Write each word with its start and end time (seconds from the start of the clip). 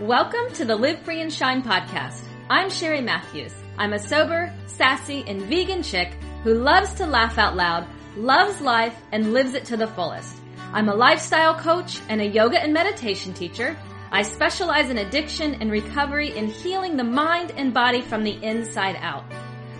Welcome 0.00 0.50
to 0.54 0.64
the 0.64 0.76
Live 0.76 1.00
Free 1.00 1.20
and 1.20 1.30
Shine 1.30 1.62
podcast. 1.62 2.22
I'm 2.48 2.70
Sheri 2.70 3.04
Matthews. 3.04 3.52
I'm 3.76 3.92
a 3.92 3.98
sober, 3.98 4.50
sassy, 4.64 5.22
and 5.26 5.42
vegan 5.42 5.82
chick 5.82 6.14
who 6.42 6.54
loves 6.54 6.94
to 6.94 7.06
laugh 7.06 7.36
out 7.36 7.54
loud, 7.54 7.86
loves 8.16 8.62
life, 8.62 8.96
and 9.12 9.34
lives 9.34 9.52
it 9.52 9.66
to 9.66 9.76
the 9.76 9.86
fullest. 9.88 10.34
I'm 10.72 10.88
a 10.88 10.94
lifestyle 10.94 11.54
coach 11.54 12.00
and 12.08 12.22
a 12.22 12.26
yoga 12.26 12.58
and 12.58 12.72
meditation 12.72 13.34
teacher. 13.34 13.76
I 14.10 14.22
specialize 14.22 14.88
in 14.88 14.96
addiction 14.96 15.56
and 15.56 15.70
recovery 15.70 16.34
in 16.34 16.46
healing 16.46 16.96
the 16.96 17.04
mind 17.04 17.52
and 17.58 17.74
body 17.74 18.00
from 18.00 18.24
the 18.24 18.42
inside 18.42 18.96
out. 19.02 19.24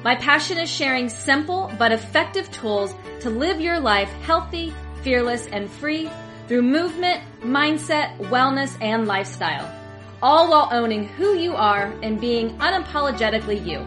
My 0.04 0.16
passion 0.16 0.58
is 0.58 0.68
sharing 0.68 1.08
simple 1.08 1.72
but 1.78 1.92
effective 1.92 2.50
tools 2.50 2.94
to 3.20 3.30
live 3.30 3.58
your 3.58 3.80
life 3.80 4.10
healthy, 4.24 4.74
fearless, 5.00 5.46
and 5.46 5.70
free 5.70 6.10
through 6.46 6.60
movement, 6.60 7.22
mindset, 7.40 8.18
wellness, 8.18 8.76
and 8.82 9.06
lifestyle 9.06 9.79
all 10.22 10.50
while 10.50 10.68
owning 10.72 11.08
who 11.08 11.34
you 11.34 11.54
are 11.54 11.92
and 12.02 12.20
being 12.20 12.50
unapologetically 12.58 13.64
you. 13.64 13.86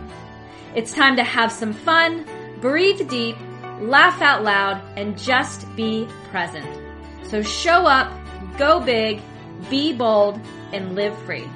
It's 0.76 0.94
time 0.94 1.16
to 1.18 1.23
have 1.23 1.52
some 1.52 1.73
fun, 1.73 2.26
breathe 2.59 3.08
deep, 3.09 3.36
laugh 3.80 4.22
out 4.22 4.44
loud, 4.44 4.82
and 4.98 5.18
just 5.18 5.73
be 5.76 6.08
present. 6.32 6.68
So 7.26 7.44
show 7.44 7.86
up, 7.86 8.12
go 8.58 8.80
big, 8.80 9.22
be 9.70 9.94
bold, 9.94 10.40
and 10.72 10.96
live 10.96 11.18
free. 11.23 11.48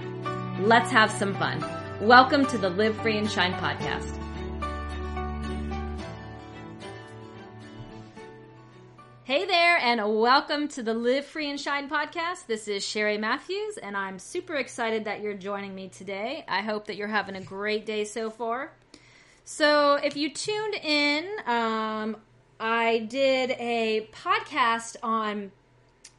Let's 0.59 0.91
have 0.91 1.11
some 1.11 1.33
fun. 1.35 1.63
Welcome 1.99 2.45
to 2.47 2.57
the 2.57 2.69
Live 2.69 2.95
Free 2.97 3.17
and 3.17 3.29
Shine 3.29 3.53
podcast. 3.53 4.16
Hey 9.27 9.43
there, 9.43 9.75
and 9.75 10.21
welcome 10.21 10.69
to 10.69 10.81
the 10.81 10.93
Live 10.93 11.25
Free 11.25 11.49
and 11.49 11.59
Shine 11.59 11.89
podcast. 11.89 12.47
This 12.47 12.69
is 12.69 12.81
Sheri 12.85 13.19
Matthews, 13.19 13.75
and 13.75 13.97
I'm 13.97 14.19
super 14.19 14.55
excited 14.55 15.03
that 15.03 15.19
you're 15.19 15.33
joining 15.33 15.75
me 15.75 15.89
today. 15.89 16.45
I 16.47 16.61
hope 16.61 16.87
that 16.87 16.95
you're 16.95 17.09
having 17.09 17.35
a 17.35 17.41
great 17.41 17.85
day 17.85 18.05
so 18.05 18.29
far. 18.29 18.71
So, 19.43 19.95
if 19.95 20.15
you 20.15 20.33
tuned 20.33 20.75
in, 20.75 21.25
um, 21.45 22.15
I 22.57 22.99
did 22.99 23.51
a 23.59 24.07
podcast 24.13 24.95
on 25.03 25.51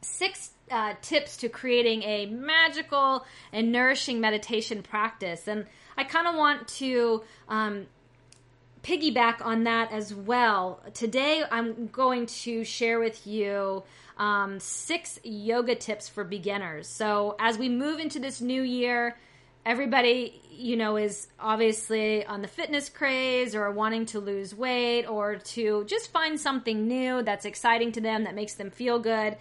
six 0.03 0.51
uh, 0.71 0.93
tips 1.01 1.39
to 1.39 1.49
creating 1.49 2.03
a 2.03 2.27
magical 2.27 3.25
and 3.55 3.73
nourishing 3.73 4.21
meditation 4.21 4.83
practice, 4.83 5.49
and 5.49 5.65
I 5.97 6.05
kind 6.05 6.27
of 6.27 6.35
want 6.35 6.69
to 6.69 7.25
um, 7.49 7.87
piggyback 8.89 9.45
on 9.45 9.65
that 9.65 9.93
as 9.93 10.15
well. 10.15 10.81
Today, 10.95 11.45
I'm 11.51 11.89
going 11.89 12.25
to 12.27 12.65
share 12.65 12.99
with 12.99 13.27
you 13.27 13.83
um, 14.17 14.59
six 14.61 15.21
yoga 15.23 15.75
tips 15.75 16.09
for 16.09 16.25
beginners. 16.25 16.89
So, 16.89 17.37
as 17.39 17.59
we 17.59 17.69
move 17.69 18.01
into 18.01 18.19
this 18.19 18.41
new 18.41 18.63
year, 18.63 19.19
everybody, 19.67 20.41
you 20.51 20.75
know, 20.77 20.97
is 20.97 21.29
obviously 21.39 22.25
on 22.25 22.41
the 22.41 22.49
fitness 22.49 22.89
craze 22.89 23.55
or 23.55 23.71
wanting 23.71 24.07
to 24.07 24.21
lose 24.21 24.55
weight 24.55 25.05
or 25.05 25.37
to 25.37 25.85
just 25.85 26.11
find 26.11 26.41
something 26.41 26.89
new 26.89 27.23
that's 27.23 27.45
exciting 27.45 27.93
to 27.93 28.01
them 28.01 28.25
that 28.25 28.35
makes 28.35 28.55
them 28.55 28.71
feel 28.71 28.99
good. 28.99 29.37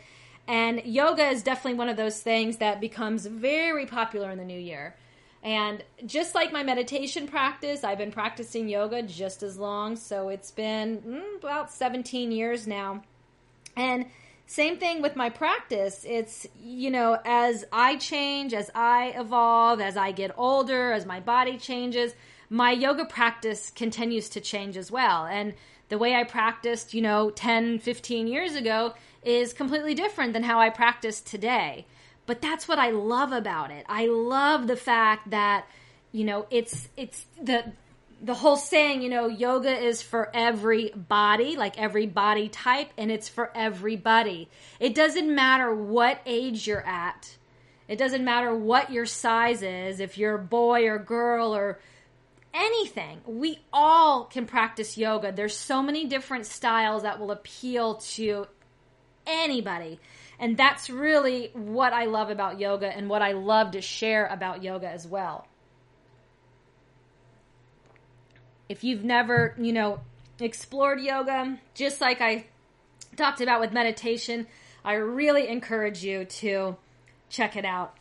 And 0.45 0.81
yoga 0.85 1.29
is 1.29 1.41
definitely 1.41 1.77
one 1.77 1.89
of 1.89 1.95
those 1.95 2.19
things 2.19 2.57
that 2.57 2.81
becomes 2.81 3.25
very 3.25 3.85
popular 3.85 4.29
in 4.29 4.37
the 4.37 4.45
new 4.45 4.59
year. 4.59 4.95
And 5.43 5.83
just 6.05 6.35
like 6.35 6.51
my 6.51 6.63
meditation 6.63 7.27
practice, 7.27 7.83
I've 7.83 7.97
been 7.97 8.11
practicing 8.11 8.67
yoga 8.67 9.03
just 9.03 9.43
as 9.43 9.57
long. 9.57 9.95
So 9.95 10.29
it's 10.29 10.51
been 10.51 10.97
mm, 10.99 11.37
about 11.39 11.71
17 11.71 12.31
years 12.31 12.67
now. 12.67 13.03
And 13.75 14.07
same 14.47 14.77
thing 14.77 15.01
with 15.01 15.15
my 15.15 15.29
practice. 15.29 16.05
It's, 16.07 16.47
you 16.61 16.89
know, 16.89 17.19
as 17.25 17.65
I 17.71 17.97
change, 17.97 18.53
as 18.53 18.71
I 18.73 19.13
evolve, 19.15 19.81
as 19.81 19.97
I 19.97 20.11
get 20.11 20.31
older, 20.37 20.91
as 20.93 21.05
my 21.05 21.19
body 21.19 21.57
changes, 21.57 22.13
my 22.49 22.71
yoga 22.71 23.05
practice 23.05 23.69
continues 23.69 24.29
to 24.29 24.41
change 24.41 24.77
as 24.77 24.89
well. 24.89 25.25
And 25.25 25.53
the 25.89 25.97
way 25.97 26.15
I 26.15 26.23
practiced, 26.23 26.93
you 26.93 27.01
know, 27.01 27.29
10, 27.29 27.79
15 27.79 28.27
years 28.27 28.55
ago 28.55 28.93
is 29.23 29.53
completely 29.53 29.93
different 29.93 30.33
than 30.33 30.43
how 30.43 30.59
I 30.59 30.69
practice 30.69 31.21
today. 31.21 31.85
But 32.27 32.41
that's 32.41 32.67
what 32.67 32.77
I 32.77 32.91
love 32.91 33.31
about 33.31 33.71
it. 33.71 33.85
I 33.89 34.05
love 34.05 34.67
the 34.67 34.75
fact 34.75 35.31
that, 35.31 35.65
you 36.11 36.25
know, 36.25 36.45
it's 36.51 36.87
it's 36.95 37.25
the 37.41 37.63
the 38.21 38.33
whole 38.33 38.57
saying, 38.57 39.01
you 39.01 39.09
know, 39.09 39.27
yoga 39.27 39.71
is 39.71 40.01
for 40.01 40.29
every 40.33 40.89
body, 40.89 41.55
like 41.55 41.79
every 41.79 42.05
body 42.05 42.49
type, 42.49 42.89
and 42.97 43.11
it's 43.11 43.29
for 43.29 43.51
everybody. 43.55 44.49
It 44.79 44.93
doesn't 44.93 45.33
matter 45.33 45.73
what 45.73 46.21
age 46.25 46.67
you're 46.67 46.85
at. 46.85 47.35
It 47.87 47.97
doesn't 47.97 48.25
matter 48.25 48.53
what 48.53 48.91
your 48.91 49.05
size 49.05 49.61
is, 49.61 49.99
if 49.99 50.17
you're 50.17 50.35
a 50.35 50.39
boy 50.39 50.87
or 50.87 50.99
girl 50.99 51.55
or 51.55 51.79
anything. 52.53 53.21
We 53.25 53.59
all 53.71 54.25
can 54.25 54.45
practice 54.45 54.97
yoga. 54.97 55.31
There's 55.31 55.55
so 55.55 55.81
many 55.81 56.05
different 56.05 56.45
styles 56.47 57.03
that 57.03 57.19
will 57.19 57.31
appeal 57.31 57.95
to 57.95 58.47
anybody. 59.25 59.99
And 60.39 60.55
that's 60.55 60.89
really 60.89 61.49
what 61.53 61.93
I 61.93 62.05
love 62.05 62.29
about 62.29 62.59
yoga 62.59 62.95
and 62.95 63.09
what 63.09 63.21
I 63.21 63.31
love 63.31 63.71
to 63.71 63.81
share 63.81 64.27
about 64.27 64.63
yoga 64.63 64.87
as 64.87 65.07
well. 65.07 65.47
If 68.69 68.83
you've 68.83 69.03
never, 69.03 69.55
you 69.57 69.73
know, 69.73 70.01
explored 70.39 71.01
yoga, 71.01 71.57
just 71.73 72.01
like 72.01 72.21
I 72.21 72.45
talked 73.15 73.41
about 73.41 73.61
with 73.61 73.71
meditation, 73.71 74.45
I 74.85 74.93
really 74.93 75.47
encourage 75.47 76.03
you 76.03 76.25
to 76.25 76.77
check 77.29 77.55
it 77.55 77.65
out. 77.65 77.97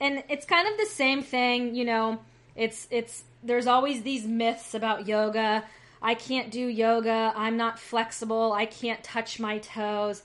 And 0.00 0.22
it's 0.28 0.46
kind 0.46 0.68
of 0.68 0.78
the 0.78 0.86
same 0.86 1.22
thing, 1.22 1.74
you 1.74 1.84
know, 1.84 2.20
it's 2.54 2.86
it's 2.90 3.24
there's 3.42 3.66
always 3.66 4.02
these 4.02 4.26
myths 4.26 4.74
about 4.74 5.08
yoga. 5.08 5.64
I 6.00 6.14
can't 6.14 6.50
do 6.50 6.66
yoga. 6.66 7.32
I'm 7.34 7.56
not 7.56 7.78
flexible. 7.78 8.52
I 8.52 8.66
can't 8.66 9.02
touch 9.02 9.40
my 9.40 9.58
toes 9.58 10.22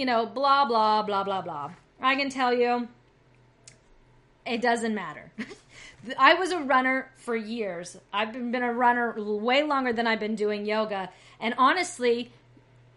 you 0.00 0.06
know, 0.06 0.24
blah, 0.24 0.64
blah, 0.64 1.02
blah, 1.02 1.22
blah, 1.22 1.42
blah. 1.42 1.70
I 2.00 2.16
can 2.16 2.30
tell 2.30 2.54
you, 2.54 2.88
it 4.46 4.62
doesn't 4.62 4.94
matter. 4.94 5.30
I 6.18 6.32
was 6.32 6.52
a 6.52 6.60
runner 6.60 7.12
for 7.16 7.36
years. 7.36 7.98
I've 8.10 8.32
been 8.32 8.62
a 8.62 8.72
runner 8.72 9.14
way 9.22 9.62
longer 9.62 9.92
than 9.92 10.06
I've 10.06 10.18
been 10.18 10.36
doing 10.36 10.64
yoga. 10.64 11.10
And 11.38 11.54
honestly, 11.58 12.32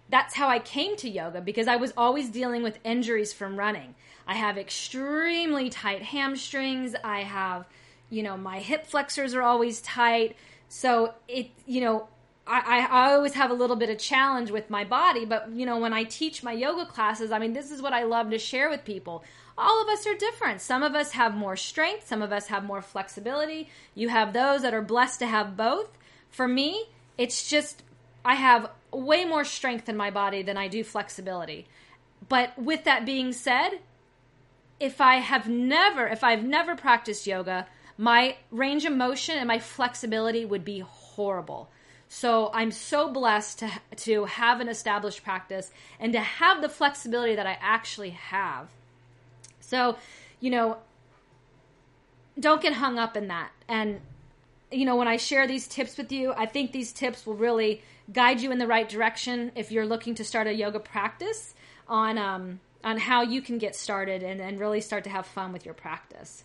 that's 0.08 0.34
how 0.34 0.48
I 0.48 0.60
came 0.60 0.96
to 0.96 1.10
yoga 1.10 1.42
because 1.42 1.68
I 1.68 1.76
was 1.76 1.92
always 1.98 2.30
dealing 2.30 2.64
with 2.64 2.80
injuries 2.86 3.34
from 3.34 3.58
running. 3.60 3.96
I 4.26 4.36
have 4.36 4.58
extremely 4.58 5.70
tight 5.70 6.04
hamstrings. 6.04 6.96
I 7.04 7.24
have, 7.24 7.68
you 8.10 8.24
know, 8.24 8.38
my 8.38 8.60
hip 8.60 8.88
flexors 8.88 9.36
are 9.36 9.42
always 9.42 9.82
tight. 9.82 10.38
So 10.70 11.16
it, 11.28 11.50
you 11.66 11.82
know, 11.82 12.08
I, 12.46 12.88
I 12.90 13.14
always 13.14 13.34
have 13.34 13.52
a 13.52 13.56
little 13.56 13.78
bit 13.78 13.90
of 13.90 13.98
challenge 13.98 14.52
with 14.52 14.70
my 14.70 14.84
body, 14.84 15.24
but 15.26 15.50
you 15.52 15.66
know, 15.66 15.80
when 15.80 15.94
I 15.94 16.04
teach 16.04 16.44
my 16.44 16.52
yoga 16.52 16.86
classes, 16.86 17.32
I 17.32 17.40
mean, 17.40 17.54
this 17.54 17.72
is 17.72 17.82
what 17.82 17.94
I 17.94 18.04
love 18.04 18.30
to 18.32 18.40
share 18.40 18.70
with 18.70 18.84
people. 18.84 19.24
All 19.58 19.82
of 19.82 19.88
us 19.88 20.06
are 20.06 20.16
different. 20.16 20.60
Some 20.62 20.84
of 20.84 20.96
us 20.96 21.12
have 21.12 21.36
more 21.36 21.56
strength, 21.56 22.08
some 22.08 22.22
of 22.22 22.34
us 22.34 22.48
have 22.48 22.66
more 22.66 22.82
flexibility. 22.82 23.70
You 23.96 24.10
have 24.10 24.34
those 24.34 24.64
that 24.64 24.74
are 24.74 24.82
blessed 24.82 25.20
to 25.20 25.28
have 25.28 25.56
both. 25.56 25.98
For 26.30 26.48
me, 26.48 26.86
it's 27.18 27.50
just 27.50 27.84
I 28.26 28.36
have 28.36 28.70
way 28.92 29.26
more 29.26 29.44
strength 29.46 29.88
in 29.88 29.96
my 29.96 30.12
body 30.12 30.42
than 30.42 30.58
I 30.58 30.68
do 30.68 30.84
flexibility. 30.84 31.68
But 32.28 32.58
with 32.58 32.84
that 32.84 33.06
being 33.06 33.32
said, 33.32 33.80
if 34.80 35.00
I 35.00 35.16
have 35.16 35.48
never, 35.48 36.08
if 36.08 36.24
I've 36.24 36.44
never 36.44 36.76
practiced 36.76 37.28
yoga, 37.28 37.68
my 37.98 38.38
range 38.52 38.86
of 38.86 38.94
motion 38.94 39.38
and 39.38 39.48
my 39.48 39.60
flexibility 39.60 40.46
would 40.46 40.66
be 40.66 40.80
horrible. 40.80 41.70
So 42.14 42.52
I'm 42.54 42.70
so 42.70 43.10
blessed 43.12 43.60
to 43.60 43.72
to 43.96 44.26
have 44.26 44.62
an 44.62 44.70
established 44.70 45.24
practice 45.24 45.72
and 46.00 46.14
to 46.14 46.20
have 46.20 46.62
the 46.62 46.70
flexibility 46.70 47.36
that 47.36 47.48
I 47.48 47.58
actually 47.60 48.12
have. 48.12 48.68
So, 49.62 49.98
you 50.40 50.52
know, 50.52 50.78
don't 52.40 52.62
get 52.62 52.74
hung 52.74 53.00
up 53.00 53.18
in 53.18 53.30
that. 53.30 53.50
And 53.68 54.00
you 54.72 54.86
know, 54.86 54.96
when 54.96 55.08
I 55.08 55.18
share 55.18 55.48
these 55.48 55.68
tips 55.68 55.98
with 55.98 56.12
you, 56.12 56.34
I 56.38 56.46
think 56.46 56.72
these 56.72 56.94
tips 56.94 57.26
will 57.26 57.34
really 57.34 57.82
guide 58.12 58.42
you 58.42 58.52
in 58.52 58.60
the 58.60 58.68
right 58.68 58.88
direction 58.88 59.52
if 59.56 59.72
you're 59.72 59.88
looking 59.88 60.14
to 60.16 60.24
start 60.24 60.46
a 60.46 60.54
yoga 60.54 60.80
practice 60.80 61.56
on 61.88 62.20
um, 62.20 62.60
on 62.84 63.00
how 63.00 63.24
you 63.24 63.42
can 63.42 63.58
get 63.58 63.76
started 63.76 64.22
and, 64.22 64.40
and 64.40 64.60
really 64.60 64.82
start 64.82 65.04
to 65.06 65.10
have 65.10 65.26
fun 65.26 65.52
with 65.52 65.66
your 65.66 65.74
practice. 65.74 66.44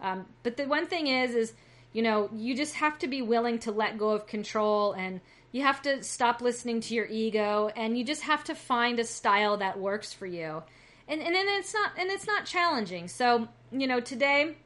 Um, 0.00 0.26
but 0.44 0.56
the 0.56 0.66
one 0.66 0.86
thing 0.86 1.08
is, 1.08 1.34
is 1.34 1.52
you 1.92 2.02
know, 2.02 2.30
you 2.34 2.54
just 2.54 2.74
have 2.74 2.98
to 3.00 3.08
be 3.08 3.22
willing 3.22 3.58
to 3.60 3.72
let 3.72 3.98
go 3.98 4.10
of 4.10 4.26
control 4.26 4.92
and 4.92 5.20
you 5.52 5.62
have 5.62 5.82
to 5.82 6.02
stop 6.02 6.40
listening 6.40 6.80
to 6.80 6.94
your 6.94 7.06
ego 7.06 7.70
and 7.74 7.98
you 7.98 8.04
just 8.04 8.22
have 8.22 8.44
to 8.44 8.54
find 8.54 8.98
a 9.00 9.04
style 9.04 9.56
that 9.56 9.78
works 9.78 10.12
for 10.12 10.26
you. 10.26 10.62
And 11.08 11.20
and, 11.20 11.34
and 11.34 11.48
it's 11.48 11.74
not 11.74 11.92
and 11.98 12.10
it's 12.10 12.26
not 12.26 12.44
challenging. 12.44 13.08
So, 13.08 13.48
you 13.72 13.86
know, 13.86 14.00
today 14.00 14.56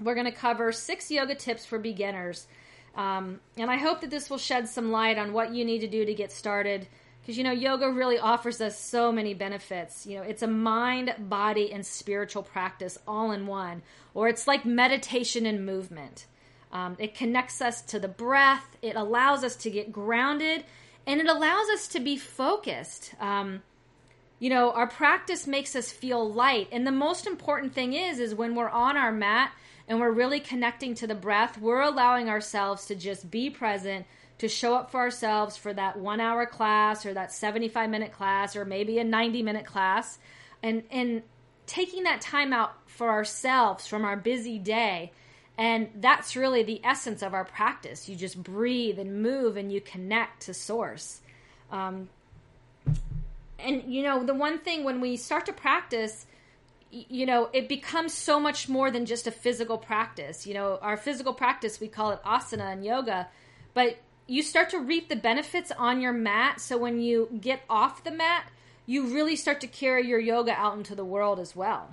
we're 0.00 0.14
going 0.14 0.26
to 0.26 0.32
cover 0.32 0.72
six 0.72 1.10
yoga 1.10 1.34
tips 1.34 1.66
for 1.66 1.78
beginners. 1.78 2.46
Um, 2.94 3.40
and 3.58 3.70
I 3.70 3.76
hope 3.76 4.00
that 4.00 4.10
this 4.10 4.30
will 4.30 4.38
shed 4.38 4.68
some 4.68 4.90
light 4.90 5.18
on 5.18 5.32
what 5.34 5.54
you 5.54 5.64
need 5.64 5.80
to 5.80 5.88
do 5.88 6.04
to 6.04 6.14
get 6.14 6.32
started 6.32 6.86
because 7.20 7.36
you 7.36 7.44
know 7.44 7.52
yoga 7.52 7.90
really 7.90 8.18
offers 8.18 8.60
us 8.60 8.78
so 8.78 9.10
many 9.10 9.34
benefits 9.34 10.06
you 10.06 10.16
know 10.16 10.22
it's 10.22 10.42
a 10.42 10.46
mind 10.46 11.12
body 11.18 11.72
and 11.72 11.84
spiritual 11.84 12.42
practice 12.42 12.96
all 13.06 13.32
in 13.32 13.48
one 13.48 13.82
or 14.14 14.28
it's 14.28 14.46
like 14.46 14.64
meditation 14.64 15.44
and 15.44 15.66
movement 15.66 16.26
um, 16.72 16.96
it 16.98 17.14
connects 17.14 17.60
us 17.60 17.82
to 17.82 17.98
the 17.98 18.08
breath. 18.08 18.76
It 18.82 18.96
allows 18.96 19.44
us 19.44 19.56
to 19.56 19.70
get 19.70 19.92
grounded 19.92 20.64
and 21.06 21.20
it 21.20 21.28
allows 21.28 21.68
us 21.68 21.88
to 21.88 22.00
be 22.00 22.16
focused. 22.16 23.14
Um, 23.20 23.62
you 24.38 24.50
know 24.50 24.70
our 24.72 24.86
practice 24.86 25.46
makes 25.46 25.74
us 25.74 25.90
feel 25.90 26.30
light 26.30 26.68
and 26.72 26.86
the 26.86 26.92
most 26.92 27.26
important 27.26 27.72
thing 27.72 27.94
is 27.94 28.18
is 28.18 28.34
when 28.34 28.54
we're 28.54 28.68
on 28.68 28.96
our 28.96 29.12
mat 29.12 29.52
and 29.88 30.00
we're 30.00 30.10
really 30.10 30.40
connecting 30.40 30.94
to 30.94 31.06
the 31.06 31.14
breath 31.14 31.58
we're 31.58 31.82
allowing 31.82 32.28
ourselves 32.28 32.86
to 32.86 32.94
just 32.94 33.30
be 33.30 33.48
present 33.48 34.06
to 34.38 34.48
show 34.48 34.74
up 34.74 34.90
for 34.90 35.00
ourselves 35.00 35.56
for 35.56 35.72
that 35.72 35.98
one 35.98 36.20
hour 36.20 36.44
class 36.44 37.06
or 37.06 37.14
that 37.14 37.32
75 37.32 37.88
minute 37.88 38.12
class 38.12 38.56
or 38.56 38.64
maybe 38.64 38.98
a 38.98 39.04
90 39.04 39.42
minute 39.42 39.66
class 39.66 40.18
and 40.62 40.82
and 40.90 41.22
taking 41.66 42.04
that 42.04 42.20
time 42.20 42.52
out 42.52 42.74
for 42.86 43.08
ourselves 43.10 43.86
from 43.86 44.04
our 44.04 44.16
busy 44.16 44.58
day 44.58 45.12
and 45.58 45.88
that's 45.96 46.36
really 46.36 46.62
the 46.62 46.80
essence 46.84 47.22
of 47.22 47.34
our 47.34 47.44
practice 47.44 48.08
you 48.08 48.16
just 48.16 48.42
breathe 48.42 48.98
and 48.98 49.22
move 49.22 49.56
and 49.56 49.72
you 49.72 49.80
connect 49.80 50.42
to 50.42 50.54
source 50.54 51.20
um, 51.70 52.08
and 53.58 53.82
you 53.86 54.02
know 54.02 54.24
the 54.24 54.34
one 54.34 54.58
thing 54.58 54.84
when 54.84 55.00
we 55.00 55.16
start 55.16 55.46
to 55.46 55.52
practice 55.52 56.26
you 56.90 57.26
know 57.26 57.48
it 57.52 57.68
becomes 57.68 58.12
so 58.12 58.38
much 58.38 58.68
more 58.68 58.90
than 58.90 59.06
just 59.06 59.26
a 59.26 59.30
physical 59.30 59.78
practice 59.78 60.46
you 60.46 60.54
know 60.54 60.78
our 60.82 60.96
physical 60.96 61.32
practice 61.32 61.80
we 61.80 61.88
call 61.88 62.10
it 62.10 62.22
asana 62.24 62.72
and 62.72 62.84
yoga 62.84 63.28
but 63.74 63.96
you 64.26 64.42
start 64.42 64.70
to 64.70 64.78
reap 64.78 65.08
the 65.08 65.16
benefits 65.16 65.72
on 65.78 66.00
your 66.00 66.12
mat. 66.12 66.60
So 66.60 66.76
when 66.76 67.00
you 67.00 67.28
get 67.40 67.62
off 67.70 68.04
the 68.04 68.10
mat, 68.10 68.50
you 68.84 69.14
really 69.14 69.36
start 69.36 69.60
to 69.60 69.66
carry 69.66 70.06
your 70.06 70.18
yoga 70.18 70.52
out 70.52 70.76
into 70.76 70.94
the 70.94 71.04
world 71.04 71.38
as 71.38 71.54
well. 71.54 71.90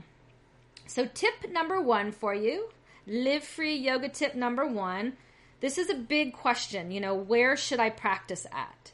So, 0.85 1.07
tip 1.13 1.49
number 1.49 1.81
one 1.81 2.11
for 2.11 2.35
you 2.35 2.69
live 3.07 3.43
free 3.43 3.75
yoga 3.75 4.09
tip 4.09 4.35
number 4.35 4.65
one. 4.65 5.13
This 5.59 5.77
is 5.77 5.89
a 5.89 5.95
big 5.95 6.33
question. 6.33 6.91
You 6.91 7.01
know, 7.01 7.13
where 7.13 7.55
should 7.55 7.79
I 7.79 7.89
practice 7.89 8.45
at? 8.51 8.91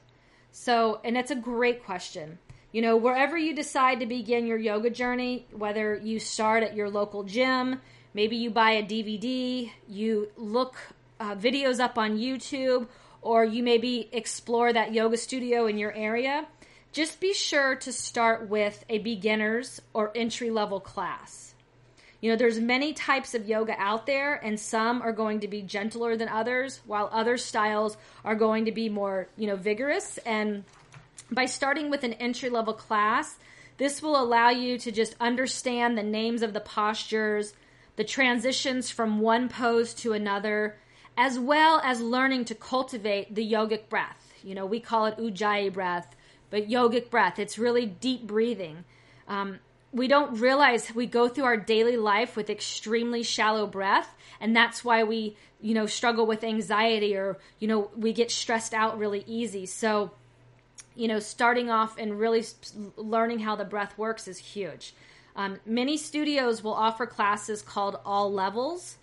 So, 0.52 1.00
and 1.04 1.18
it's 1.18 1.32
a 1.32 1.36
great 1.36 1.84
question. 1.84 2.40
You 2.72 2.82
know, 2.82 2.98
wherever 2.98 3.38
you 3.38 3.56
decide 3.56 4.00
to 4.00 4.06
begin 4.06 4.46
your 4.46 4.58
yoga 4.58 4.90
journey, 4.90 5.48
whether 5.52 5.96
you 5.96 6.20
start 6.20 6.62
at 6.64 6.76
your 6.76 6.90
local 6.90 7.24
gym, 7.24 7.82
maybe 8.14 8.36
you 8.36 8.52
buy 8.52 8.72
a 8.72 8.84
DVD, 8.84 9.72
you 9.88 10.30
look 10.38 10.76
uh, 11.20 11.36
videos 11.36 11.80
up 11.80 11.98
on 11.98 12.18
YouTube, 12.18 12.88
or 13.22 13.44
you 13.44 13.64
maybe 13.64 14.08
explore 14.12 14.72
that 14.72 14.94
yoga 14.94 15.18
studio 15.18 15.66
in 15.66 15.78
your 15.78 15.94
area, 15.94 16.46
just 16.92 17.20
be 17.20 17.34
sure 17.34 17.76
to 17.76 17.92
start 17.92 18.50
with 18.50 18.84
a 18.90 19.00
beginner's 19.00 19.82
or 19.94 20.12
entry 20.16 20.50
level 20.50 20.80
class. 20.80 21.49
You 22.22 22.32
know, 22.32 22.36
there's 22.36 22.60
many 22.60 22.94
types 22.94 23.34
of 23.34 23.48
yoga 23.48 23.76
out 23.80 24.06
there, 24.06 24.36
and 24.36 24.60
some 24.60 25.02
are 25.02 25.14
going 25.14 25.40
to 25.40 25.48
be 25.48 25.62
gentler 25.62 26.18
than 26.18 26.28
others, 26.28 26.82
while 26.86 27.10
other 27.14 27.38
styles 27.38 27.98
are 28.26 28.36
going 28.36 28.66
to 28.66 28.72
be 28.72 28.90
more, 28.90 29.30
you 29.38 29.48
know, 29.48 29.56
vigorous. 29.56 30.18
And 30.20 30.66
by 31.32 31.46
starting 31.46 31.90
with 31.90 32.04
an 32.04 32.14
entry 32.14 32.50
level 32.50 32.74
class, 32.74 33.38
this 33.78 34.02
will 34.02 34.22
allow 34.22 34.50
you 34.50 34.78
to 34.80 34.92
just 34.92 35.16
understand 35.22 35.98
the 35.98 36.04
names 36.04 36.42
of 36.42 36.52
the 36.52 36.60
postures, 36.60 37.54
the 37.96 38.04
transitions 38.04 38.92
from 38.92 39.22
one 39.22 39.48
pose 39.48 39.94
to 39.96 40.12
another, 40.12 40.78
as 41.16 41.40
well 41.40 41.82
as 41.84 42.02
learning 42.02 42.46
to 42.46 42.56
cultivate 42.56 43.34
the 43.34 43.50
yogic 43.50 43.88
breath. 43.88 44.34
You 44.44 44.56
know, 44.56 44.66
we 44.66 44.82
call 44.82 45.06
it 45.06 45.18
ujjayi 45.18 45.72
breath, 45.72 46.16
but 46.50 46.68
yogic 46.68 47.10
breath. 47.10 47.40
It's 47.40 47.58
really 47.58 47.86
deep 47.86 48.28
breathing. 48.28 48.84
Um, 49.28 49.60
we 49.92 50.08
don't 50.08 50.40
realize 50.40 50.94
we 50.94 51.06
go 51.06 51.28
through 51.28 51.46
our 51.46 51.58
daily 51.58 51.98
life 51.98 52.36
with 52.36 52.50
extremely 52.50 53.24
shallow 53.24 53.66
breath, 53.66 54.16
and 54.40 54.56
that's 54.56 54.84
why 54.84 55.04
we, 55.04 55.36
you 55.62 55.74
know, 55.74 55.86
struggle 55.86 56.26
with 56.26 56.44
anxiety 56.44 57.16
or, 57.16 57.38
you 57.60 57.68
know, 57.68 57.90
we 57.96 58.14
get 58.14 58.32
stressed 58.32 58.74
out 58.74 58.98
really 58.98 59.24
easy. 59.28 59.66
So, 59.66 60.12
you 60.96 61.08
know, 61.08 61.20
starting 61.20 61.70
off 61.70 61.98
and 61.98 62.20
really 62.20 62.44
learning 62.96 63.40
how 63.40 63.56
the 63.56 63.66
breath 63.66 63.98
works 63.98 64.28
is 64.28 64.38
huge. 64.38 64.94
Um, 65.36 65.60
many 65.66 65.98
studios 65.98 66.64
will 66.64 66.74
offer 66.74 67.06
classes 67.06 67.62
called 67.62 68.00
All 68.06 68.32
Levels 68.32 68.98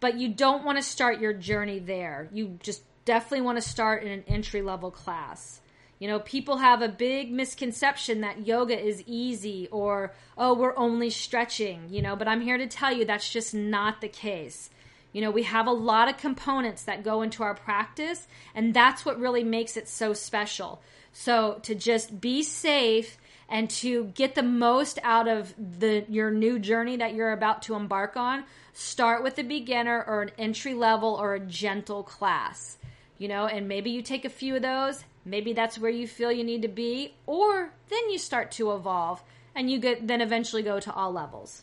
but 0.00 0.18
you 0.18 0.28
don't 0.28 0.64
want 0.64 0.78
to 0.78 0.82
start 0.82 1.20
your 1.20 1.34
journey 1.34 1.78
there. 1.78 2.28
You 2.32 2.58
just 2.62 2.82
definitely 3.04 3.42
want 3.42 3.58
to 3.58 3.62
start 3.62 4.02
in 4.02 4.10
an 4.10 4.24
entry 4.26 4.62
level 4.62 4.90
class. 4.90 5.60
You 6.00 6.08
know, 6.08 6.18
people 6.18 6.56
have 6.56 6.80
a 6.80 6.88
big 6.88 7.30
misconception 7.30 8.22
that 8.22 8.46
yoga 8.46 8.78
is 8.78 9.04
easy 9.06 9.68
or, 9.70 10.14
oh, 10.36 10.54
we're 10.54 10.76
only 10.78 11.10
stretching, 11.10 11.88
you 11.90 12.00
know, 12.00 12.16
but 12.16 12.26
I'm 12.26 12.40
here 12.40 12.56
to 12.56 12.66
tell 12.66 12.90
you 12.90 13.04
that's 13.04 13.30
just 13.30 13.54
not 13.54 14.00
the 14.00 14.08
case. 14.08 14.70
You 15.12 15.20
know, 15.20 15.30
we 15.30 15.42
have 15.42 15.66
a 15.66 15.72
lot 15.72 16.08
of 16.08 16.16
components 16.16 16.84
that 16.84 17.04
go 17.04 17.20
into 17.20 17.42
our 17.42 17.54
practice, 17.54 18.26
and 18.54 18.72
that's 18.72 19.04
what 19.04 19.20
really 19.20 19.44
makes 19.44 19.76
it 19.76 19.88
so 19.88 20.14
special. 20.14 20.80
So, 21.12 21.60
to 21.64 21.74
just 21.74 22.20
be 22.20 22.42
safe 22.44 23.18
and 23.48 23.68
to 23.68 24.04
get 24.14 24.36
the 24.36 24.42
most 24.42 24.98
out 25.02 25.28
of 25.28 25.52
the 25.58 26.06
your 26.08 26.30
new 26.30 26.58
journey 26.58 26.96
that 26.96 27.14
you're 27.14 27.32
about 27.32 27.62
to 27.62 27.74
embark 27.74 28.16
on, 28.16 28.44
start 28.72 29.22
with 29.22 29.36
a 29.38 29.42
beginner 29.42 30.02
or 30.06 30.22
an 30.22 30.30
entry 30.38 30.72
level 30.72 31.14
or 31.20 31.34
a 31.34 31.40
gentle 31.40 32.04
class. 32.04 32.78
You 33.18 33.28
know, 33.28 33.46
and 33.46 33.68
maybe 33.68 33.90
you 33.90 34.00
take 34.00 34.24
a 34.24 34.30
few 34.30 34.56
of 34.56 34.62
those, 34.62 35.04
maybe 35.24 35.52
that's 35.52 35.78
where 35.78 35.90
you 35.90 36.06
feel 36.06 36.32
you 36.32 36.44
need 36.44 36.62
to 36.62 36.68
be, 36.68 37.14
or 37.26 37.72
then 37.88 38.10
you 38.10 38.18
start 38.18 38.50
to 38.52 38.72
evolve 38.72 39.22
and 39.54 39.70
you 39.70 39.78
get 39.78 40.06
then 40.06 40.20
eventually 40.20 40.62
go 40.62 40.80
to 40.80 40.92
all 40.92 41.12
levels. 41.12 41.62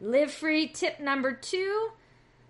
Live 0.00 0.32
free 0.32 0.66
tip 0.66 1.00
number 1.00 1.32
2. 1.32 1.90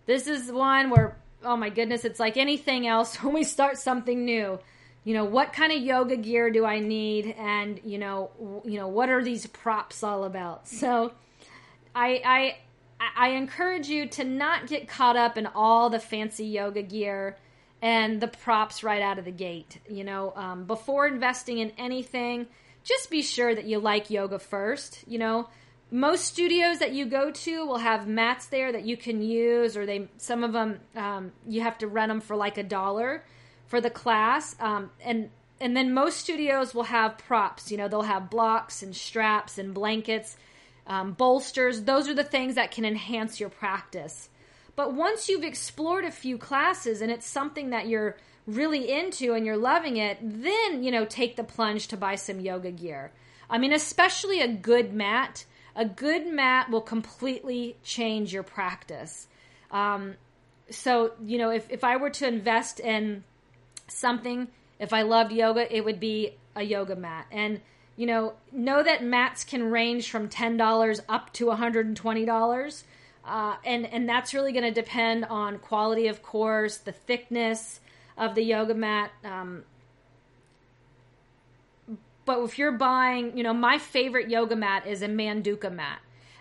This 0.06 0.26
is 0.26 0.50
one 0.50 0.90
where 0.90 1.16
oh 1.44 1.56
my 1.56 1.70
goodness, 1.70 2.04
it's 2.04 2.20
like 2.20 2.36
anything 2.36 2.86
else 2.86 3.16
when 3.22 3.34
we 3.34 3.44
start 3.44 3.78
something 3.78 4.24
new. 4.24 4.58
You 5.04 5.14
know, 5.14 5.24
what 5.24 5.52
kind 5.52 5.72
of 5.72 5.82
yoga 5.82 6.16
gear 6.16 6.50
do 6.50 6.64
I 6.64 6.78
need 6.78 7.34
and 7.36 7.80
you 7.84 7.98
know, 7.98 8.30
you 8.64 8.78
know, 8.78 8.88
what 8.88 9.08
are 9.08 9.22
these 9.22 9.46
props 9.46 10.02
all 10.02 10.24
about? 10.24 10.68
So 10.68 11.12
I 11.94 12.22
I 12.24 12.56
I 13.16 13.28
encourage 13.30 13.88
you 13.88 14.06
to 14.10 14.24
not 14.24 14.68
get 14.68 14.88
caught 14.88 15.16
up 15.16 15.36
in 15.36 15.46
all 15.46 15.90
the 15.90 15.98
fancy 15.98 16.46
yoga 16.46 16.82
gear 16.82 17.36
and 17.82 18.20
the 18.20 18.28
props 18.28 18.82
right 18.82 19.02
out 19.02 19.18
of 19.18 19.26
the 19.26 19.32
gate. 19.32 19.78
You 19.90 20.04
know, 20.04 20.32
um, 20.36 20.64
before 20.64 21.06
investing 21.06 21.58
in 21.58 21.72
anything, 21.76 22.46
just 22.84 23.10
be 23.10 23.20
sure 23.20 23.54
that 23.54 23.64
you 23.64 23.78
like 23.78 24.08
yoga 24.08 24.38
first. 24.38 25.04
You 25.06 25.18
know, 25.18 25.48
most 25.90 26.24
studios 26.24 26.78
that 26.78 26.92
you 26.92 27.04
go 27.04 27.30
to 27.30 27.66
will 27.66 27.78
have 27.78 28.08
mats 28.08 28.46
there 28.46 28.72
that 28.72 28.84
you 28.84 28.96
can 28.96 29.20
use, 29.20 29.76
or 29.76 29.84
they 29.84 30.08
some 30.16 30.44
of 30.44 30.52
them 30.52 30.80
um, 30.96 31.32
you 31.46 31.60
have 31.60 31.76
to 31.78 31.86
rent 31.86 32.08
them 32.08 32.20
for 32.20 32.36
like 32.36 32.56
a 32.56 32.62
dollar 32.62 33.24
for 33.66 33.80
the 33.80 33.90
class, 33.90 34.56
um, 34.60 34.90
and 35.04 35.28
and 35.60 35.76
then 35.76 35.92
most 35.92 36.18
studios 36.18 36.74
will 36.74 36.84
have 36.84 37.18
props. 37.18 37.70
You 37.70 37.76
know, 37.76 37.88
they'll 37.88 38.02
have 38.02 38.30
blocks 38.30 38.82
and 38.82 38.96
straps 38.96 39.58
and 39.58 39.74
blankets 39.74 40.36
um, 40.86 41.12
bolsters. 41.12 41.82
Those 41.82 42.08
are 42.08 42.14
the 42.14 42.24
things 42.24 42.54
that 42.56 42.70
can 42.70 42.84
enhance 42.84 43.40
your 43.40 43.48
practice. 43.48 44.28
But 44.74 44.94
once 44.94 45.28
you've 45.28 45.44
explored 45.44 46.04
a 46.04 46.10
few 46.10 46.38
classes 46.38 47.00
and 47.02 47.10
it's 47.10 47.26
something 47.26 47.70
that 47.70 47.88
you're 47.88 48.16
really 48.46 48.90
into 48.90 49.34
and 49.34 49.44
you're 49.44 49.56
loving 49.56 49.96
it, 49.96 50.18
then, 50.20 50.82
you 50.82 50.90
know, 50.90 51.04
take 51.04 51.36
the 51.36 51.44
plunge 51.44 51.88
to 51.88 51.96
buy 51.96 52.14
some 52.14 52.40
yoga 52.40 52.70
gear. 52.70 53.12
I 53.50 53.58
mean, 53.58 53.72
especially 53.72 54.40
a 54.40 54.48
good 54.48 54.92
mat. 54.92 55.44
A 55.76 55.84
good 55.84 56.26
mat 56.26 56.70
will 56.70 56.80
completely 56.80 57.76
change 57.82 58.32
your 58.32 58.42
practice. 58.42 59.28
Um, 59.70 60.14
so, 60.70 61.12
you 61.24 61.38
know, 61.38 61.50
if, 61.50 61.70
if 61.70 61.84
I 61.84 61.96
were 61.96 62.10
to 62.10 62.26
invest 62.26 62.80
in 62.80 63.24
something, 63.88 64.48
if 64.78 64.92
I 64.92 65.02
loved 65.02 65.32
yoga, 65.32 65.74
it 65.74 65.84
would 65.84 66.00
be 66.00 66.36
a 66.56 66.62
yoga 66.62 66.96
mat. 66.96 67.26
And 67.30 67.60
you 67.96 68.06
know, 68.06 68.32
know 68.50 68.82
that 68.82 69.04
mats 69.04 69.44
can 69.44 69.70
range 69.70 70.10
from 70.10 70.28
$10 70.28 71.00
up 71.08 71.32
to 71.34 71.46
$120. 71.46 72.82
Uh, 73.24 73.56
and, 73.64 73.86
and 73.86 74.08
that's 74.08 74.34
really 74.34 74.52
going 74.52 74.64
to 74.64 74.72
depend 74.72 75.24
on 75.24 75.58
quality, 75.58 76.08
of 76.08 76.22
course, 76.22 76.78
the 76.78 76.92
thickness 76.92 77.80
of 78.18 78.34
the 78.34 78.42
yoga 78.42 78.74
mat. 78.74 79.12
Um, 79.24 79.64
but 82.24 82.40
if 82.40 82.58
you're 82.58 82.72
buying, 82.72 83.36
you 83.36 83.42
know, 83.42 83.52
my 83.52 83.78
favorite 83.78 84.28
yoga 84.28 84.56
mat 84.56 84.86
is 84.86 85.02
a 85.02 85.08
Manduka 85.08 85.72
mat. 85.72 86.00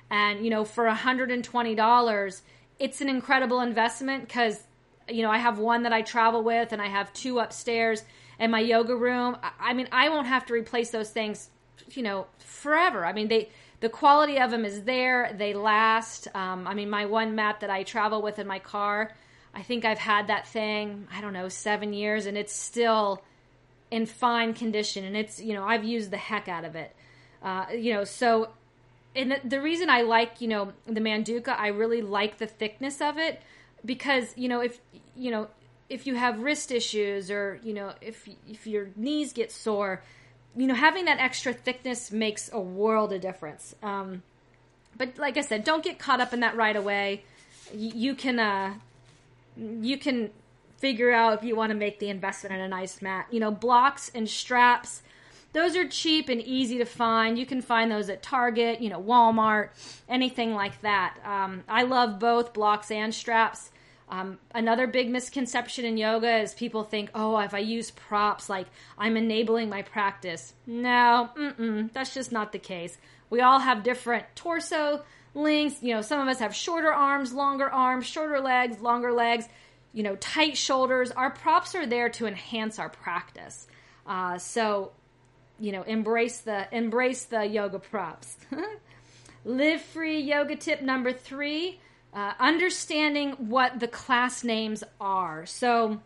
And, 0.10 0.44
you 0.44 0.50
know, 0.50 0.66
for 0.66 0.86
$120, 0.86 2.42
it's 2.80 3.02
an 3.02 3.10
incredible 3.10 3.62
investment 3.62 4.28
because, 4.28 4.60
you 5.08 5.22
know, 5.22 5.32
I 5.32 5.38
have 5.38 5.58
one 5.60 5.84
that 5.84 5.94
I 5.94 6.02
travel 6.02 6.44
with 6.44 6.74
and 6.74 6.82
I 6.82 6.88
have 6.88 7.14
two 7.14 7.40
upstairs 7.40 8.04
in 8.40 8.52
my 8.52 8.60
yoga 8.60 8.96
room. 8.96 9.38
I 9.60 9.74
mean, 9.74 9.88
I 9.92 10.10
won't 10.10 10.28
have 10.28 10.46
to 10.48 10.54
replace 10.54 10.90
those 10.90 11.12
things, 11.12 11.50
you 11.92 12.04
know, 12.04 12.28
forever. 12.40 13.06
I 13.06 13.14
mean, 13.14 13.28
they 13.28 13.50
the 13.82 13.90
quality 13.90 14.40
of 14.40 14.52
them 14.52 14.64
is 14.64 14.84
there. 14.84 15.34
They 15.38 15.54
last. 15.54 16.28
Um, 16.34 16.68
I 16.68 16.74
mean, 16.74 16.90
my 16.90 17.06
one 17.06 17.36
mat 17.36 17.60
that 17.60 17.70
I 17.70 17.84
travel 17.84 18.22
with 18.22 18.40
in 18.40 18.48
my 18.48 18.60
car, 18.60 19.12
I 19.54 19.64
think 19.64 19.84
I've 19.84 20.00
had 20.00 20.28
that 20.28 20.48
thing. 20.48 21.08
I 21.14 21.20
don't 21.20 21.34
know, 21.34 21.50
seven 21.50 21.92
years, 21.92 22.28
and 22.28 22.38
it's 22.38 22.54
still 22.54 23.22
in 23.90 24.06
fine 24.06 24.54
condition, 24.54 25.04
and 25.04 25.18
it's 25.18 25.42
you 25.42 25.54
know 25.54 25.66
I've 25.66 25.84
used 25.84 26.12
the 26.12 26.18
heck 26.18 26.48
out 26.48 26.64
of 26.64 26.76
it. 26.76 26.96
Uh, 27.44 27.66
you 27.74 27.94
know, 27.94 28.04
so 28.04 28.50
and 29.16 29.32
the, 29.32 29.42
the 29.44 29.62
reason 29.62 29.90
I 29.90 30.04
like 30.04 30.42
you 30.42 30.48
know 30.48 30.74
the 30.86 31.02
Manduka, 31.02 31.50
I 31.50 31.68
really 31.68 32.02
like 32.02 32.38
the 32.38 32.48
thickness 32.48 33.02
of 33.02 33.18
it 33.18 33.42
because 33.84 34.34
you 34.38 34.48
know 34.48 34.62
if 34.62 34.80
you 35.16 35.32
know 35.32 35.48
if 35.90 36.08
you 36.08 36.16
have 36.16 36.40
wrist 36.40 36.72
issues 36.72 37.30
or 37.30 37.60
you 37.64 37.74
know 37.74 37.94
if 38.00 38.28
if 38.48 38.68
your 38.68 38.90
knees 38.96 39.34
get 39.34 39.52
sore, 39.52 40.04
you 40.56 40.68
know 40.68 40.74
having 40.74 41.06
that 41.06 41.20
extra 41.20 41.54
thickness 41.54 42.12
makes 42.12 42.50
a 42.52 42.60
world 42.60 43.14
of 43.14 43.22
difference. 43.22 43.76
Um, 43.82 44.24
but 44.98 45.18
like 45.18 45.38
I 45.38 45.42
said, 45.42 45.64
don't 45.64 45.84
get 45.84 46.00
caught 46.00 46.20
up 46.20 46.34
in 46.34 46.42
that 46.42 46.56
right 46.56 46.76
away. 46.76 47.24
You, 47.74 47.92
you 47.96 48.16
can 48.16 48.40
uh, 48.40 48.74
you 49.56 49.98
can 49.98 50.32
figure 50.78 51.12
out 51.12 51.34
if 51.34 51.44
you 51.44 51.56
want 51.56 51.70
to 51.70 51.78
make 51.78 52.00
the 52.00 52.10
investment 52.10 52.56
in 52.56 52.62
a 52.62 52.68
nice 52.68 53.02
mat. 53.02 53.28
You 53.32 53.40
know, 53.40 53.52
blocks 53.52 54.12
and 54.14 54.30
straps. 54.30 55.02
Those 55.54 55.76
are 55.76 55.88
cheap 55.88 56.30
and 56.30 56.42
easy 56.42 56.78
to 56.78 56.86
find. 56.86 57.38
You 57.38 57.46
can 57.46 57.62
find 57.62 57.92
those 57.92 58.10
at 58.10 58.24
Target, 58.24 58.82
you 58.82 58.90
know, 58.90 59.02
Walmart, 59.02 59.70
anything 60.08 60.54
like 60.54 60.82
that. 60.82 61.18
Um, 61.26 61.64
I 61.68 61.84
love 61.84 62.20
both 62.20 62.54
blocks 62.54 62.90
and 62.90 63.14
straps. 63.14 63.70
Um, 64.12 64.40
another 64.54 64.88
big 64.88 65.10
misconception 65.10 65.86
in 65.86 65.96
yoga 65.96 66.40
is 66.40 66.54
people 66.54 66.84
think, 66.84 67.10
oh, 67.16 67.38
if 67.40 67.54
I 67.54 67.60
use 67.60 67.92
props, 67.92 68.50
like 68.50 68.68
I'm 68.98 69.16
enabling 69.16 69.70
my 69.70 69.84
practice. 69.84 70.54
No, 70.68 71.30
that's 71.94 72.14
just 72.14 72.30
not 72.30 72.52
the 72.52 72.60
case. 72.60 72.98
We 73.30 73.40
all 73.40 73.60
have 73.60 73.84
different 73.84 74.26
torso 74.36 75.04
lengths. 75.34 75.82
You 75.82 75.96
know, 75.96 76.02
some 76.02 76.20
of 76.20 76.28
us 76.28 76.40
have 76.40 76.54
shorter 76.54 76.94
arms, 76.94 77.32
longer 77.32 77.70
arms, 77.70 78.06
shorter 78.06 78.42
legs, 78.42 78.82
longer 78.82 79.14
legs, 79.14 79.46
you 79.94 80.04
know, 80.04 80.18
tight 80.18 80.58
shoulders. 80.58 81.12
Our 81.12 81.32
props 81.32 81.74
are 81.74 81.88
there 81.88 82.10
to 82.10 82.26
enhance 82.28 82.80
our 82.80 82.90
practice. 82.90 83.66
Uh, 84.06 84.38
so, 84.38 84.92
you 85.58 85.72
know, 85.72 85.84
embrace 85.84 86.40
the 86.40 86.68
embrace 86.76 87.24
the 87.26 87.46
yoga 87.46 87.80
props. 87.80 88.36
Live 89.46 89.82
free 89.82 90.20
yoga 90.20 90.58
tip 90.58 90.82
number 90.82 91.14
three 91.14 91.80
uh, 92.14 92.34
understanding 92.40 93.32
what 93.34 93.80
the 93.80 93.88
class 93.88 94.44
names 94.44 94.84
are. 95.00 95.46
So 95.46 96.02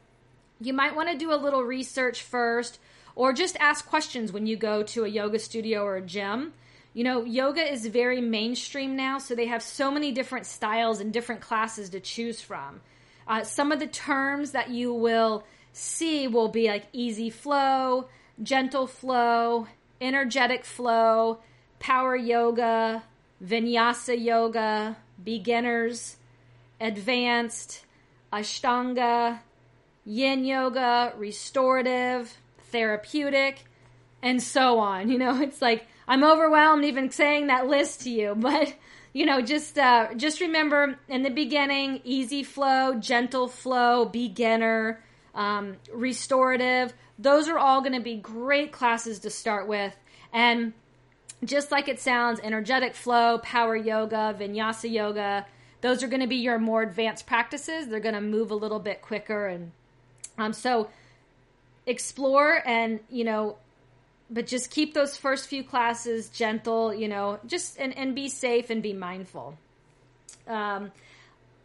you 0.61 0.73
might 0.73 0.95
want 0.95 1.09
to 1.09 1.17
do 1.17 1.33
a 1.33 1.35
little 1.35 1.63
research 1.63 2.21
first 2.21 2.79
or 3.15 3.33
just 3.33 3.55
ask 3.59 3.87
questions 3.87 4.31
when 4.31 4.45
you 4.45 4.57
go 4.57 4.83
to 4.83 5.05
a 5.05 5.07
yoga 5.07 5.39
studio 5.39 5.83
or 5.83 5.95
a 5.95 6.01
gym. 6.01 6.53
You 6.93 7.03
know, 7.03 7.23
yoga 7.23 7.61
is 7.61 7.85
very 7.87 8.21
mainstream 8.21 8.95
now, 8.95 9.17
so 9.17 9.35
they 9.35 9.47
have 9.47 9.61
so 9.61 9.91
many 9.91 10.11
different 10.11 10.45
styles 10.45 10.99
and 10.99 11.11
different 11.11 11.41
classes 11.41 11.89
to 11.89 11.99
choose 11.99 12.39
from. 12.39 12.81
Uh, 13.27 13.43
some 13.43 13.71
of 13.71 13.79
the 13.79 13.87
terms 13.87 14.51
that 14.51 14.69
you 14.69 14.93
will 14.93 15.43
see 15.73 16.27
will 16.27 16.47
be 16.47 16.67
like 16.67 16.85
easy 16.93 17.29
flow, 17.29 18.07
gentle 18.41 18.87
flow, 18.87 19.67
energetic 19.99 20.63
flow, 20.63 21.39
power 21.79 22.15
yoga, 22.15 23.03
vinyasa 23.43 24.21
yoga, 24.21 24.95
beginners, 25.23 26.17
advanced, 26.79 27.85
ashtanga, 28.31 29.39
yin 30.05 30.45
yoga, 30.45 31.13
restorative, 31.17 32.37
therapeutic, 32.71 33.65
and 34.21 34.41
so 34.41 34.79
on. 34.79 35.09
You 35.15 35.17
know, 35.17 35.41
it's 35.41 35.61
like 35.61 35.87
I'm 36.07 36.23
overwhelmed 36.23 36.85
even 36.85 37.09
saying 37.09 37.47
that 37.47 37.67
list 37.67 38.01
to 38.01 38.09
you, 38.09 38.35
but 38.37 38.75
you 39.13 39.25
know, 39.25 39.41
just 39.41 39.77
uh, 39.77 40.13
just 40.15 40.41
remember 40.41 40.99
in 41.07 41.23
the 41.23 41.29
beginning, 41.29 42.01
easy 42.03 42.43
flow, 42.43 42.95
gentle 42.95 43.47
flow, 43.47 44.05
beginner, 44.05 45.01
um, 45.33 45.77
restorative. 45.93 46.93
Those 47.17 47.47
are 47.47 47.57
all 47.57 47.79
going 47.79 47.93
to 47.93 48.01
be 48.01 48.17
great 48.17 48.73
classes 48.73 49.19
to 49.19 49.29
start 49.29 49.69
with, 49.69 49.95
and 50.33 50.73
just 51.43 51.71
like 51.71 51.87
it 51.87 51.99
sounds, 51.99 52.39
energetic 52.41 52.95
flow, 52.95 53.39
power 53.39 53.75
yoga, 53.75 54.35
vinyasa 54.39 54.91
yoga, 54.91 55.45
those 55.81 56.01
are 56.01 56.07
going 56.07 56.21
to 56.21 56.27
be 56.27 56.37
your 56.37 56.57
more 56.57 56.81
advanced 56.81 57.27
practices. 57.27 57.87
They're 57.87 57.99
going 57.99 58.15
to 58.15 58.21
move 58.21 58.51
a 58.51 58.55
little 58.55 58.79
bit 58.79 59.01
quicker. 59.01 59.47
And 59.47 59.71
um, 60.37 60.53
so 60.53 60.89
explore 61.85 62.63
and, 62.65 62.99
you 63.09 63.23
know, 63.23 63.57
but 64.29 64.47
just 64.47 64.71
keep 64.71 64.93
those 64.93 65.15
first 65.15 65.47
few 65.47 65.63
classes 65.63 66.29
gentle, 66.29 66.93
you 66.93 67.07
know, 67.07 67.39
just 67.45 67.77
and, 67.77 67.95
and 67.95 68.15
be 68.15 68.29
safe 68.29 68.69
and 68.71 68.81
be 68.81 68.93
mindful. 68.93 69.57
Um, 70.47 70.91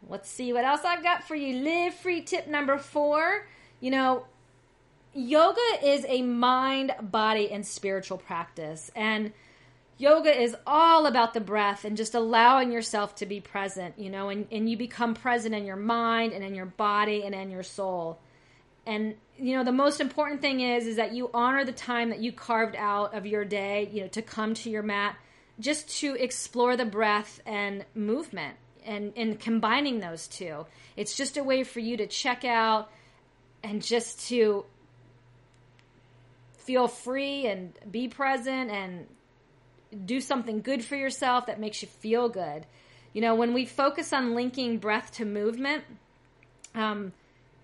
let's 0.09 0.29
see 0.29 0.53
what 0.53 0.65
else 0.65 0.83
I've 0.85 1.03
got 1.03 1.25
for 1.27 1.35
you. 1.35 1.62
Live 1.62 1.95
free 1.95 2.21
tip 2.21 2.47
number 2.47 2.77
four. 2.77 3.47
You 3.81 3.91
know, 3.91 4.27
yoga 5.15 5.61
is 5.83 6.05
a 6.07 6.21
mind, 6.21 6.95
body, 7.00 7.50
and 7.50 7.67
spiritual 7.67 8.19
practice. 8.19 8.91
And 8.95 9.33
yoga 10.00 10.40
is 10.40 10.57
all 10.66 11.07
about 11.07 11.35
the 11.35 11.40
breath 11.40 11.85
and 11.85 11.97
just 11.97 12.14
allowing 12.14 12.73
yourself 12.73 13.14
to 13.16 13.26
be 13.26 13.40
present, 13.40 13.99
you 13.99 14.09
know, 14.09 14.30
and, 14.30 14.47
and 14.50 14.69
you 14.69 14.76
become 14.76 15.14
present 15.14 15.54
in 15.54 15.66
your 15.66 15.76
mind 15.76 16.33
and 16.33 16.42
in 16.42 16.54
your 16.54 16.66
body 16.66 17.23
and 17.25 17.35
in 17.35 17.50
your 17.50 17.62
soul. 17.62 18.19
And 18.87 19.14
you 19.38 19.57
know, 19.57 19.64
the 19.64 19.73
most 19.73 20.00
important 20.00 20.40
thing 20.40 20.61
is 20.61 20.87
is 20.87 20.97
that 20.97 21.12
you 21.12 21.30
honor 21.35 21.64
the 21.64 21.73
time 21.73 22.11
that 22.11 22.21
you 22.21 22.33
carved 22.33 22.76
out 22.76 23.14
of 23.14 23.26
your 23.26 23.45
day, 23.45 23.90
you 23.92 24.02
know, 24.02 24.09
to 24.09 24.23
come 24.23 24.54
to 24.54 24.71
your 24.71 24.83
mat 24.83 25.16
just 25.59 25.88
to 26.00 26.14
explore 26.14 26.76
the 26.76 26.87
breath 26.87 27.40
and 27.45 27.85
movement 27.95 28.57
and 28.85 29.12
and 29.16 29.38
combining 29.38 30.00
those 30.00 30.26
two. 30.26 30.66
It's 30.97 31.14
just 31.14 31.37
a 31.37 31.45
way 31.45 31.62
for 31.62 31.80
you 31.80 31.99
to 31.99 32.07
check 32.07 32.45
out 32.45 32.90
and 33.62 33.83
just 33.83 34.28
to 34.28 34.64
feel 36.57 36.88
free 36.88 37.47
and 37.47 37.73
be 37.90 38.09
present 38.09 38.71
and 38.71 39.07
do 40.04 40.20
something 40.20 40.61
good 40.61 40.85
for 40.85 40.97
yourself 40.97 41.47
that 41.47 41.61
makes 41.61 41.82
you 41.82 41.88
feel 41.88 42.28
good. 42.28 42.66
You 43.12 43.20
know, 43.20 43.35
when 43.35 43.52
we 43.52 43.64
focus 43.64 44.12
on 44.12 44.35
linking 44.35 44.78
breath 44.78 45.12
to 45.14 45.25
movement, 45.25 45.85
um, 46.75 47.12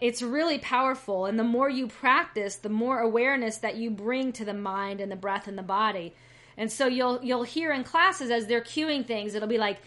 it's 0.01 0.23
really 0.23 0.59
powerful. 0.59 1.27
And 1.27 1.39
the 1.39 1.45
more 1.45 1.71
you 1.71 1.87
practice, 1.87 2.57
the 2.57 2.69
more 2.69 2.99
awareness 2.99 3.59
that 3.59 3.77
you 3.77 3.91
bring 3.91 4.33
to 4.33 4.45
the 4.45 4.55
mind 4.55 5.01
and 5.01 5.11
the 5.11 5.17
breath 5.17 5.47
and 5.47 5.57
the 5.57 5.63
body. 5.63 6.15
And 6.57 6.71
so 6.73 6.87
you'll 6.87 7.23
you'll 7.23 7.43
hear 7.45 7.73
in 7.73 7.85
classes 7.85 8.31
as 8.31 8.47
they're 8.47 8.61
cueing 8.61 9.07
things, 9.07 9.35
it'll 9.35 9.49
be 9.49 9.59
like, 9.59 9.79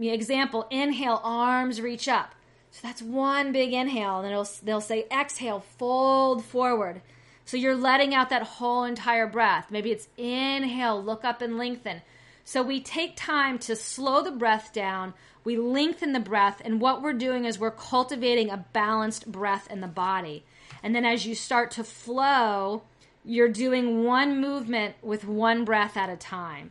example, 0.00 0.66
inhale, 0.70 1.20
arms 1.22 1.80
reach 1.80 2.08
up. 2.08 2.34
So 2.70 2.80
that's 2.82 3.02
one 3.02 3.52
big 3.52 3.72
inhale, 3.72 4.18
and 4.18 4.30
it'll 4.30 4.48
they'll 4.62 4.80
say 4.80 5.06
exhale, 5.10 5.60
fold 5.60 6.44
forward. 6.44 7.02
So 7.44 7.56
you're 7.56 7.76
letting 7.76 8.14
out 8.14 8.30
that 8.30 8.42
whole 8.42 8.84
entire 8.84 9.26
breath. 9.26 9.70
Maybe 9.70 9.90
it's 9.92 10.08
inhale, 10.16 11.02
look 11.02 11.24
up 11.24 11.42
and 11.42 11.58
lengthen. 11.58 12.02
So 12.44 12.62
we 12.62 12.80
take 12.80 13.16
time 13.16 13.58
to 13.60 13.74
slow 13.74 14.22
the 14.22 14.30
breath 14.30 14.72
down, 14.72 15.14
we 15.44 15.56
lengthen 15.56 16.12
the 16.12 16.20
breath, 16.20 16.60
and 16.64 16.80
what 16.80 17.02
we're 17.02 17.12
doing 17.14 17.44
is 17.44 17.58
we're 17.58 17.70
cultivating 17.70 18.50
a 18.50 18.64
balanced 18.72 19.30
breath 19.30 19.70
in 19.70 19.80
the 19.80 19.86
body. 19.86 20.44
And 20.82 20.94
then 20.94 21.04
as 21.04 21.26
you 21.26 21.34
start 21.34 21.70
to 21.72 21.84
flow, 21.84 22.82
you're 23.24 23.48
doing 23.48 24.04
one 24.04 24.40
movement 24.40 24.96
with 25.02 25.24
one 25.24 25.64
breath 25.64 25.96
at 25.96 26.10
a 26.10 26.16
time. 26.16 26.70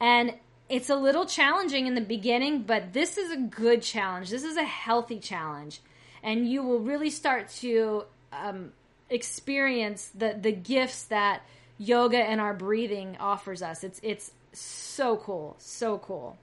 And 0.00 0.34
it's 0.68 0.90
a 0.90 0.96
little 0.96 1.24
challenging 1.24 1.86
in 1.86 1.94
the 1.94 2.00
beginning, 2.00 2.62
but 2.62 2.92
this 2.92 3.16
is 3.16 3.30
a 3.30 3.36
good 3.36 3.82
challenge. 3.82 4.30
This 4.30 4.44
is 4.44 4.56
a 4.56 4.64
healthy 4.64 5.18
challenge. 5.18 5.80
And 6.22 6.48
you 6.48 6.62
will 6.62 6.80
really 6.80 7.10
start 7.10 7.48
to 7.60 8.04
um, 8.32 8.72
experience 9.10 10.10
the 10.14 10.36
the 10.40 10.52
gifts 10.52 11.04
that 11.04 11.42
yoga 11.78 12.18
and 12.18 12.40
our 12.40 12.54
breathing 12.54 13.16
offers 13.20 13.62
us. 13.62 13.84
It's 13.84 14.00
it's 14.02 14.32
so 14.52 15.16
cool, 15.16 15.56
so 15.58 15.98
cool. 15.98 16.38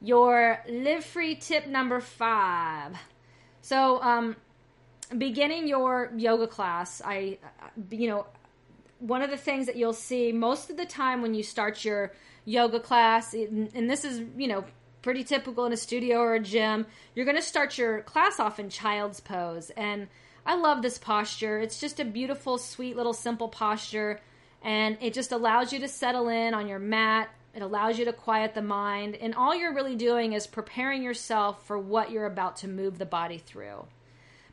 Your 0.00 0.62
live 0.68 1.04
free 1.04 1.36
tip 1.36 1.66
number 1.66 2.00
five. 2.00 2.96
So, 3.60 4.02
um, 4.02 4.36
beginning 5.16 5.68
your 5.68 6.12
yoga 6.16 6.48
class, 6.48 7.00
I, 7.04 7.38
you 7.90 8.08
know, 8.08 8.26
one 8.98 9.22
of 9.22 9.30
the 9.30 9.36
things 9.36 9.66
that 9.66 9.76
you'll 9.76 9.92
see 9.92 10.32
most 10.32 10.70
of 10.70 10.76
the 10.76 10.86
time 10.86 11.22
when 11.22 11.34
you 11.34 11.42
start 11.42 11.84
your 11.84 12.12
yoga 12.44 12.80
class, 12.80 13.34
and 13.34 13.88
this 13.88 14.04
is, 14.04 14.22
you 14.36 14.48
know, 14.48 14.64
pretty 15.02 15.24
typical 15.24 15.64
in 15.66 15.72
a 15.72 15.76
studio 15.76 16.18
or 16.18 16.34
a 16.34 16.40
gym, 16.40 16.86
you're 17.14 17.24
going 17.24 17.36
to 17.36 17.42
start 17.42 17.78
your 17.78 18.02
class 18.02 18.40
off 18.40 18.58
in 18.58 18.68
child's 18.68 19.20
pose. 19.20 19.70
And 19.70 20.08
I 20.44 20.56
love 20.56 20.82
this 20.82 20.98
posture. 20.98 21.58
It's 21.60 21.80
just 21.80 22.00
a 22.00 22.04
beautiful, 22.04 22.58
sweet 22.58 22.96
little 22.96 23.12
simple 23.12 23.48
posture. 23.48 24.20
And 24.62 24.96
it 25.00 25.14
just 25.14 25.32
allows 25.32 25.72
you 25.72 25.80
to 25.80 25.88
settle 25.88 26.28
in 26.28 26.54
on 26.54 26.68
your 26.68 26.78
mat. 26.78 27.30
It 27.54 27.62
allows 27.62 27.98
you 27.98 28.04
to 28.06 28.12
quiet 28.12 28.54
the 28.54 28.62
mind. 28.62 29.16
And 29.16 29.34
all 29.34 29.54
you're 29.54 29.74
really 29.74 29.96
doing 29.96 30.32
is 30.32 30.46
preparing 30.46 31.02
yourself 31.02 31.66
for 31.66 31.78
what 31.78 32.10
you're 32.10 32.26
about 32.26 32.56
to 32.58 32.68
move 32.68 32.98
the 32.98 33.06
body 33.06 33.38
through. 33.38 33.86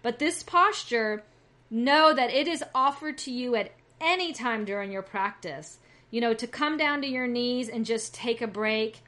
But 0.01 0.19
this 0.19 0.43
posture, 0.43 1.23
know 1.69 2.13
that 2.13 2.31
it 2.31 2.47
is 2.47 2.63
offered 2.73 3.17
to 3.19 3.31
you 3.31 3.55
at 3.55 3.71
any 4.01 4.33
time 4.33 4.65
during 4.65 4.91
your 4.91 5.01
practice. 5.01 5.77
You 6.11 6.21
know, 6.21 6.33
to 6.33 6.47
come 6.47 6.77
down 6.77 7.01
to 7.01 7.07
your 7.07 7.27
knees 7.27 7.69
and 7.69 7.85
just 7.85 8.13
take 8.13 8.41
a 8.41 8.47
break. 8.47 9.03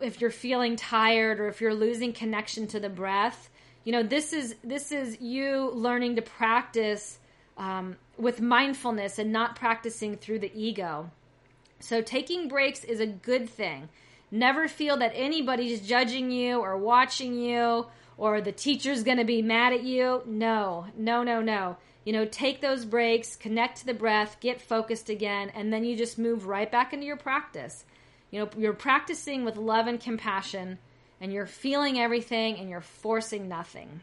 If 0.00 0.20
you're 0.20 0.30
feeling 0.30 0.76
tired 0.76 1.40
or 1.40 1.48
if 1.48 1.60
you're 1.60 1.74
losing 1.74 2.12
connection 2.12 2.66
to 2.68 2.80
the 2.80 2.88
breath, 2.88 3.50
you 3.84 3.92
know 3.92 4.02
this 4.02 4.32
is 4.32 4.56
this 4.64 4.92
is 4.92 5.20
you 5.20 5.70
learning 5.74 6.16
to 6.16 6.22
practice 6.22 7.18
um, 7.56 7.96
with 8.18 8.40
mindfulness 8.40 9.18
and 9.18 9.32
not 9.32 9.56
practicing 9.56 10.16
through 10.16 10.40
the 10.40 10.52
ego. 10.54 11.10
So 11.80 12.00
taking 12.00 12.48
breaks 12.48 12.82
is 12.84 13.00
a 13.00 13.06
good 13.06 13.48
thing. 13.48 13.88
Never 14.30 14.68
feel 14.68 14.96
that 14.96 15.12
anybody's 15.14 15.86
judging 15.86 16.30
you 16.30 16.58
or 16.58 16.76
watching 16.76 17.38
you 17.38 17.86
or 18.16 18.40
the 18.40 18.52
teacher's 18.52 19.02
going 19.02 19.18
to 19.18 19.24
be 19.24 19.42
mad 19.42 19.72
at 19.72 19.82
you. 19.82 20.22
No, 20.26 20.86
no, 20.96 21.22
no, 21.22 21.40
no. 21.40 21.76
You 22.04 22.12
know, 22.12 22.24
take 22.26 22.60
those 22.60 22.84
breaks, 22.84 23.36
connect 23.36 23.78
to 23.78 23.86
the 23.86 23.94
breath, 23.94 24.36
get 24.40 24.60
focused 24.60 25.08
again, 25.08 25.50
and 25.54 25.72
then 25.72 25.84
you 25.84 25.96
just 25.96 26.18
move 26.18 26.46
right 26.46 26.70
back 26.70 26.92
into 26.92 27.06
your 27.06 27.16
practice. 27.16 27.84
You 28.30 28.40
know, 28.40 28.50
you're 28.58 28.72
practicing 28.72 29.44
with 29.44 29.56
love 29.56 29.86
and 29.86 30.00
compassion, 30.00 30.78
and 31.20 31.32
you're 31.32 31.46
feeling 31.46 31.98
everything 31.98 32.58
and 32.58 32.68
you're 32.68 32.80
forcing 32.80 33.48
nothing. 33.48 34.00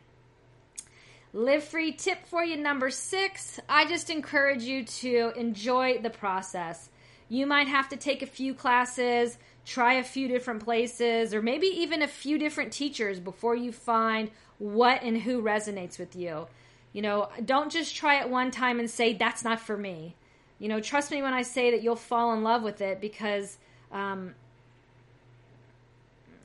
Live 1.33 1.63
free 1.63 1.93
tip 1.93 2.25
for 2.25 2.43
you 2.43 2.57
number 2.57 2.89
six. 2.89 3.59
I 3.69 3.85
just 3.85 4.09
encourage 4.09 4.63
you 4.63 4.83
to 4.83 5.31
enjoy 5.37 5.99
the 5.99 6.09
process. 6.09 6.89
You 7.29 7.47
might 7.47 7.69
have 7.69 7.87
to 7.89 7.95
take 7.95 8.21
a 8.21 8.25
few 8.25 8.53
classes, 8.53 9.37
try 9.65 9.93
a 9.93 10.03
few 10.03 10.27
different 10.27 10.63
places, 10.63 11.33
or 11.33 11.41
maybe 11.41 11.67
even 11.67 12.01
a 12.01 12.07
few 12.07 12.37
different 12.37 12.73
teachers 12.73 13.21
before 13.21 13.55
you 13.55 13.71
find 13.71 14.29
what 14.57 15.03
and 15.03 15.21
who 15.21 15.41
resonates 15.41 15.97
with 15.97 16.15
you. 16.15 16.47
You 16.91 17.01
know, 17.01 17.29
don't 17.45 17.71
just 17.71 17.95
try 17.95 18.19
it 18.19 18.29
one 18.29 18.51
time 18.51 18.79
and 18.79 18.89
say, 18.89 19.13
that's 19.13 19.45
not 19.45 19.61
for 19.61 19.77
me. 19.77 20.15
You 20.59 20.67
know, 20.67 20.81
trust 20.81 21.09
me 21.09 21.21
when 21.21 21.33
I 21.33 21.43
say 21.43 21.71
that 21.71 21.81
you'll 21.81 21.95
fall 21.95 22.33
in 22.33 22.43
love 22.43 22.61
with 22.61 22.81
it 22.81 22.99
because 22.99 23.57
um, 23.93 24.35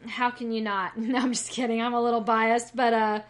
how 0.09 0.31
can 0.31 0.53
you 0.53 0.61
not? 0.61 0.97
No, 0.99 1.19
I'm 1.19 1.33
just 1.33 1.51
kidding. 1.51 1.81
I'm 1.81 1.95
a 1.95 2.03
little 2.03 2.21
biased, 2.21 2.75
but 2.75 2.93
uh, 2.93 3.21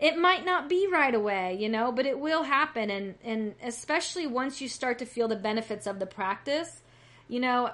it 0.00 0.16
might 0.16 0.44
not 0.44 0.68
be 0.68 0.86
right 0.90 1.14
away, 1.14 1.56
you 1.58 1.68
know, 1.68 1.92
but 1.92 2.06
it 2.06 2.18
will 2.18 2.44
happen. 2.44 2.90
And, 2.90 3.14
and 3.24 3.54
especially 3.62 4.26
once 4.26 4.60
you 4.60 4.68
start 4.68 4.98
to 5.00 5.06
feel 5.06 5.28
the 5.28 5.36
benefits 5.36 5.86
of 5.86 5.98
the 5.98 6.06
practice, 6.06 6.82
you 7.28 7.40
know, 7.40 7.70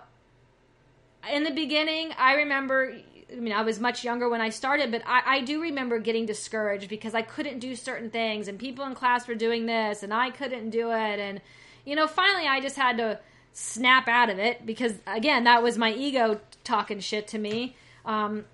in 1.30 1.44
the 1.44 1.50
beginning, 1.50 2.12
I 2.18 2.34
remember 2.34 2.94
I 3.32 3.40
mean, 3.40 3.52
I 3.52 3.62
was 3.62 3.80
much 3.80 4.04
younger 4.04 4.28
when 4.28 4.40
I 4.40 4.50
started, 4.50 4.90
but 4.90 5.02
I, 5.06 5.38
I, 5.38 5.40
do 5.40 5.60
remember 5.60 5.98
getting 5.98 6.26
discouraged 6.26 6.88
because 6.88 7.14
I 7.14 7.22
couldn't 7.22 7.58
do 7.58 7.74
certain 7.74 8.10
things, 8.10 8.48
and 8.48 8.58
people 8.58 8.84
in 8.84 8.94
class 8.94 9.26
were 9.26 9.34
doing 9.34 9.66
this, 9.66 10.02
and 10.02 10.12
I 10.12 10.30
couldn't 10.30 10.70
do 10.70 10.90
it. 10.90 11.18
And, 11.18 11.40
you 11.84 11.96
know, 11.96 12.06
finally 12.06 12.46
I 12.46 12.60
just 12.60 12.76
had 12.76 12.98
to 12.98 13.18
snap 13.52 14.08
out 14.08 14.30
of 14.30 14.38
it 14.38 14.66
because, 14.66 14.94
again, 15.06 15.44
that 15.44 15.62
was 15.62 15.78
my 15.78 15.92
ego 15.92 16.40
talking 16.64 17.00
shit 17.00 17.26
to 17.28 17.38
me. 17.38 17.76
Um, 18.04 18.44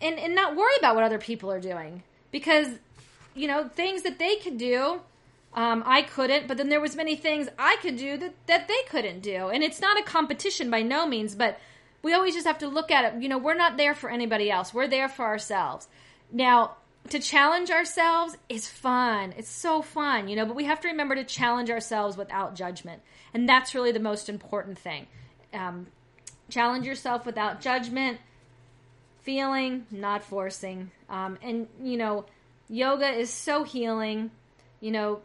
and, 0.00 0.18
and 0.18 0.34
not 0.34 0.56
worry 0.56 0.74
about 0.78 0.94
what 0.94 1.04
other 1.04 1.18
people 1.18 1.50
are 1.50 1.60
doing 1.60 2.02
because, 2.30 2.68
you 3.34 3.46
know, 3.46 3.68
things 3.68 4.02
that 4.02 4.18
they 4.18 4.36
could 4.36 4.58
do. 4.58 5.00
Um, 5.54 5.82
I 5.84 6.00
couldn't, 6.00 6.48
but 6.48 6.56
then 6.56 6.70
there 6.70 6.80
was 6.80 6.96
many 6.96 7.14
things 7.14 7.46
I 7.58 7.76
could 7.82 7.96
do 7.98 8.16
that, 8.16 8.34
that 8.46 8.68
they 8.68 8.82
couldn't 8.88 9.20
do. 9.20 9.48
And 9.48 9.62
it's 9.62 9.80
not 9.82 10.00
a 10.00 10.02
competition 10.02 10.70
by 10.70 10.80
no 10.82 11.06
means, 11.06 11.34
but 11.34 11.58
we 12.02 12.14
always 12.14 12.34
just 12.34 12.46
have 12.46 12.58
to 12.60 12.68
look 12.68 12.90
at 12.90 13.04
it. 13.04 13.22
You 13.22 13.28
know, 13.28 13.36
we're 13.36 13.54
not 13.54 13.76
there 13.76 13.94
for 13.94 14.08
anybody 14.08 14.50
else. 14.50 14.72
We're 14.72 14.88
there 14.88 15.10
for 15.10 15.26
ourselves. 15.26 15.88
Now, 16.32 16.76
to 17.10 17.18
challenge 17.18 17.70
ourselves 17.70 18.36
is 18.48 18.68
fun. 18.68 19.34
It's 19.36 19.50
so 19.50 19.82
fun, 19.82 20.28
you 20.28 20.36
know, 20.36 20.46
but 20.46 20.56
we 20.56 20.64
have 20.64 20.80
to 20.80 20.88
remember 20.88 21.14
to 21.16 21.24
challenge 21.24 21.70
ourselves 21.70 22.16
without 22.16 22.54
judgment. 22.54 23.02
And 23.34 23.48
that's 23.48 23.74
really 23.74 23.92
the 23.92 24.00
most 24.00 24.28
important 24.28 24.78
thing. 24.78 25.06
Um, 25.52 25.88
challenge 26.48 26.86
yourself 26.86 27.26
without 27.26 27.60
judgment, 27.60 28.20
feeling, 29.22 29.86
not 29.90 30.24
forcing. 30.24 30.90
Um, 31.08 31.38
and, 31.42 31.68
you 31.82 31.96
know, 31.96 32.26
yoga 32.68 33.08
is 33.08 33.30
so 33.30 33.64
healing. 33.64 34.30
You 34.80 34.90
know, 34.90 35.22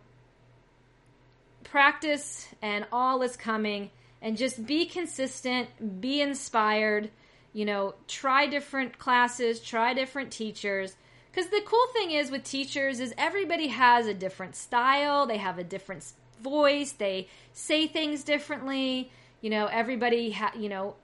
practice 1.63 2.47
and 2.61 2.85
all 2.91 3.21
is 3.21 3.35
coming 3.35 3.89
and 4.21 4.37
just 4.37 4.65
be 4.65 4.85
consistent, 4.85 6.01
be 6.01 6.21
inspired, 6.21 7.09
you 7.53 7.65
know, 7.65 7.95
try 8.07 8.47
different 8.47 8.97
classes, 8.97 9.59
try 9.59 9.93
different 9.93 10.31
teachers. 10.31 10.95
Because 11.31 11.49
the 11.49 11.61
cool 11.65 11.87
thing 11.93 12.11
is 12.11 12.31
with 12.31 12.43
teachers 12.43 12.99
is 12.99 13.13
everybody 13.17 13.67
has 13.67 14.07
a 14.07 14.13
different 14.13 14.55
style, 14.55 15.27
they 15.27 15.37
have 15.37 15.59
a 15.59 15.63
different 15.63 16.03
voice, 16.41 16.91
they 16.93 17.27
say 17.53 17.87
things 17.87 18.23
differently. 18.23 19.11
You 19.41 19.51
know, 19.51 19.67
everybody, 19.67 20.31
ha- 20.31 20.53
you 20.57 20.67
know, 20.67 20.95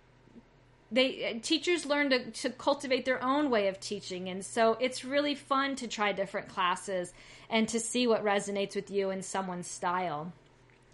they 0.93 1.39
teachers 1.41 1.85
learn 1.85 2.11
to, 2.11 2.31
to 2.31 2.49
cultivate 2.51 3.03
their 3.03 3.21
own 3.23 3.49
way 3.49 3.67
of 3.67 3.79
teaching, 3.79 4.29
and 4.29 4.45
so 4.45 4.77
it's 4.79 5.03
really 5.03 5.33
fun 5.33 5.75
to 5.77 5.87
try 5.87 6.11
different 6.11 6.47
classes 6.47 7.13
and 7.49 7.67
to 7.69 7.79
see 7.79 8.05
what 8.05 8.23
resonates 8.23 8.75
with 8.75 8.91
you 8.91 9.09
in 9.09 9.23
someone's 9.23 9.67
style. 9.67 10.31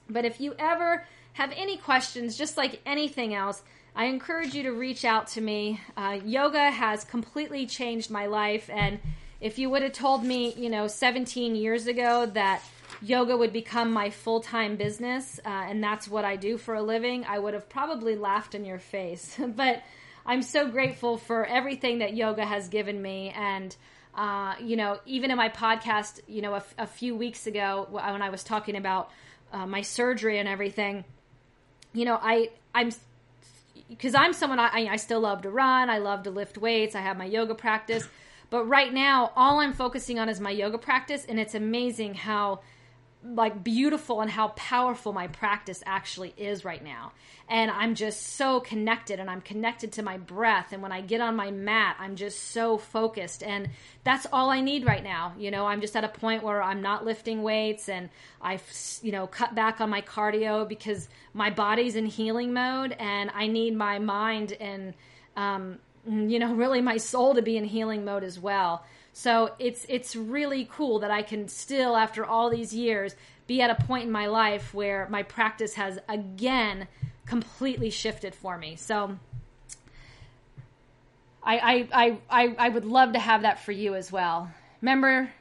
But 0.09 0.25
if 0.25 0.39
you 0.39 0.55
ever 0.57 1.05
have 1.33 1.51
any 1.55 1.77
questions, 1.77 2.37
just 2.37 2.55
like 2.55 2.81
anything 2.85 3.33
else, 3.33 3.61
I 3.95 4.05
encourage 4.05 4.55
you 4.55 4.63
to 4.63 4.71
reach 4.71 5.03
out 5.03 5.27
to 5.29 5.41
me. 5.41 5.81
Uh, 5.97 6.19
yoga 6.23 6.71
has 6.71 7.03
completely 7.03 7.65
changed 7.65 8.09
my 8.09 8.27
life, 8.27 8.69
and 8.69 8.99
if 9.41 9.59
you 9.59 9.69
would 9.69 9.83
have 9.83 9.93
told 9.93 10.23
me, 10.23 10.53
you 10.53 10.69
know, 10.69 10.87
17 10.87 11.55
years 11.55 11.87
ago 11.87 12.25
that 12.25 12.61
yoga 13.01 13.35
would 13.35 13.53
become 13.53 13.91
my 13.91 14.09
full 14.09 14.41
time 14.41 14.75
business 14.75 15.39
uh, 15.45 15.49
and 15.49 15.83
that's 15.83 16.07
what 16.07 16.25
I 16.25 16.35
do 16.35 16.57
for 16.57 16.75
a 16.75 16.81
living, 16.81 17.25
I 17.25 17.39
would 17.39 17.53
have 17.53 17.69
probably 17.69 18.15
laughed 18.15 18.55
in 18.55 18.65
your 18.65 18.79
face. 18.79 19.39
but 19.47 19.83
I'm 20.25 20.41
so 20.41 20.67
grateful 20.67 21.17
for 21.17 21.45
everything 21.45 21.99
that 21.99 22.15
yoga 22.15 22.45
has 22.45 22.69
given 22.69 23.01
me. 23.01 23.33
And, 23.35 23.75
uh, 24.15 24.55
you 24.61 24.75
know, 24.75 24.99
even 25.05 25.31
in 25.31 25.37
my 25.37 25.49
podcast, 25.49 26.19
you 26.27 26.41
know, 26.41 26.61
a, 26.77 26.87
few 26.87 27.15
weeks 27.15 27.47
ago 27.47 27.87
when 27.89 28.21
I 28.21 28.29
was 28.29 28.43
talking 28.43 28.75
about 28.75 29.09
uh, 29.51 29.65
my 29.65 29.81
surgery 29.81 30.37
and 30.37 30.47
everything, 30.47 31.03
you 31.93 32.05
know, 32.05 32.19
I 32.21 32.49
I'm 32.75 32.91
because 33.87 34.13
I'm 34.13 34.33
someone 34.33 34.59
I 34.59 34.89
I 34.91 34.97
still 34.97 35.21
love 35.21 35.41
to 35.43 35.49
run, 35.49 35.89
I 35.89 35.97
love 35.97 36.23
to 36.23 36.31
lift 36.31 36.57
weights, 36.57 36.95
I 36.95 37.01
have 37.01 37.17
my 37.17 37.25
yoga 37.25 37.55
practice, 37.55 38.07
but 38.49 38.65
right 38.65 38.93
now 38.93 39.31
all 39.35 39.59
I'm 39.59 39.73
focusing 39.73 40.19
on 40.19 40.29
is 40.29 40.39
my 40.39 40.51
yoga 40.51 40.77
practice, 40.77 41.25
and 41.27 41.39
it's 41.39 41.55
amazing 41.55 42.13
how 42.13 42.59
like 43.23 43.63
beautiful 43.63 44.21
and 44.21 44.31
how 44.31 44.49
powerful 44.49 45.11
my 45.11 45.27
practice 45.27 45.83
actually 45.85 46.33
is 46.37 46.63
right 46.63 46.83
now. 46.83 47.11
And 47.49 47.69
I'm 47.69 47.95
just 47.95 48.35
so 48.35 48.61
connected 48.61 49.19
and 49.19 49.29
I'm 49.29 49.41
connected 49.41 49.91
to 49.93 50.03
my 50.03 50.17
breath. 50.17 50.71
And 50.71 50.81
when 50.81 50.91
I 50.91 51.01
get 51.01 51.19
on 51.19 51.35
my 51.35 51.51
mat, 51.51 51.97
I'm 51.99 52.15
just 52.15 52.51
so 52.51 52.77
focused. 52.77 53.43
And 53.43 53.69
that's 54.05 54.25
all 54.31 54.49
I 54.49 54.61
need 54.61 54.85
right 54.85 55.03
now. 55.03 55.33
You 55.37 55.51
know, 55.51 55.65
I'm 55.65 55.81
just 55.81 55.97
at 55.97 56.03
a 56.03 56.09
point 56.09 56.43
where 56.43 56.61
I'm 56.61 56.81
not 56.81 57.03
lifting 57.03 57.43
weights 57.43 57.89
and 57.89 58.09
I've, 58.41 58.63
you 59.01 59.11
know, 59.11 59.27
cut 59.27 59.53
back 59.53 59.81
on 59.81 59.89
my 59.89 60.01
cardio 60.01 60.67
because 60.67 61.09
my 61.33 61.49
body's 61.49 61.95
in 61.97 62.05
healing 62.05 62.53
mode 62.53 62.95
and 62.99 63.31
I 63.33 63.47
need 63.47 63.75
my 63.75 63.99
mind 63.99 64.53
and, 64.53 64.93
um, 65.35 65.79
you 66.05 66.39
know, 66.39 66.53
really 66.53 66.81
my 66.81 66.97
soul 66.97 67.35
to 67.35 67.41
be 67.41 67.57
in 67.57 67.65
healing 67.65 68.05
mode 68.05 68.23
as 68.23 68.39
well. 68.39 68.85
So 69.13 69.53
it's 69.59 69.85
it's 69.89 70.15
really 70.15 70.67
cool 70.71 70.99
that 70.99 71.11
I 71.11 71.21
can 71.21 71.47
still, 71.47 71.95
after 71.95 72.25
all 72.25 72.49
these 72.49 72.73
years, 72.73 73.15
be 73.47 73.61
at 73.61 73.69
a 73.69 73.85
point 73.85 74.05
in 74.05 74.11
my 74.11 74.27
life 74.27 74.73
where 74.73 75.07
my 75.09 75.23
practice 75.23 75.73
has 75.75 75.99
again 76.07 76.87
completely 77.25 77.89
shifted 77.89 78.33
for 78.33 78.57
me. 78.57 78.75
So 78.75 79.17
I 81.43 81.87
I 81.91 82.19
I 82.29 82.55
I 82.57 82.69
would 82.69 82.85
love 82.85 83.13
to 83.13 83.19
have 83.19 83.41
that 83.41 83.63
for 83.63 83.71
you 83.71 83.95
as 83.95 84.11
well. 84.11 84.51
Remember, 84.81 85.31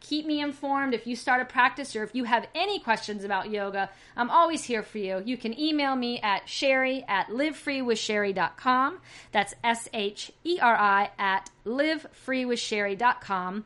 keep 0.00 0.26
me 0.26 0.40
informed 0.40 0.94
if 0.94 1.06
you 1.06 1.14
start 1.16 1.42
a 1.42 1.44
practice 1.44 1.94
or 1.96 2.02
if 2.02 2.14
you 2.14 2.24
have 2.24 2.46
any 2.54 2.78
questions 2.78 3.24
about 3.24 3.50
yoga. 3.50 3.90
I'm 4.16 4.30
always 4.30 4.64
here 4.64 4.82
for 4.82 4.96
you. 4.98 5.22
You 5.24 5.36
can 5.36 5.58
email 5.58 5.96
me 5.96 6.20
at 6.20 6.46
sheri 6.46 7.04
at 7.08 7.28
livefreewithsheri.com. 7.28 8.98
That's 9.32 9.54
S 9.64 9.88
H 9.92 10.32
E 10.44 10.58
R 10.60 10.76
I 10.76 11.10
at 11.18 11.50
livefreewithsheri.com. 11.64 13.64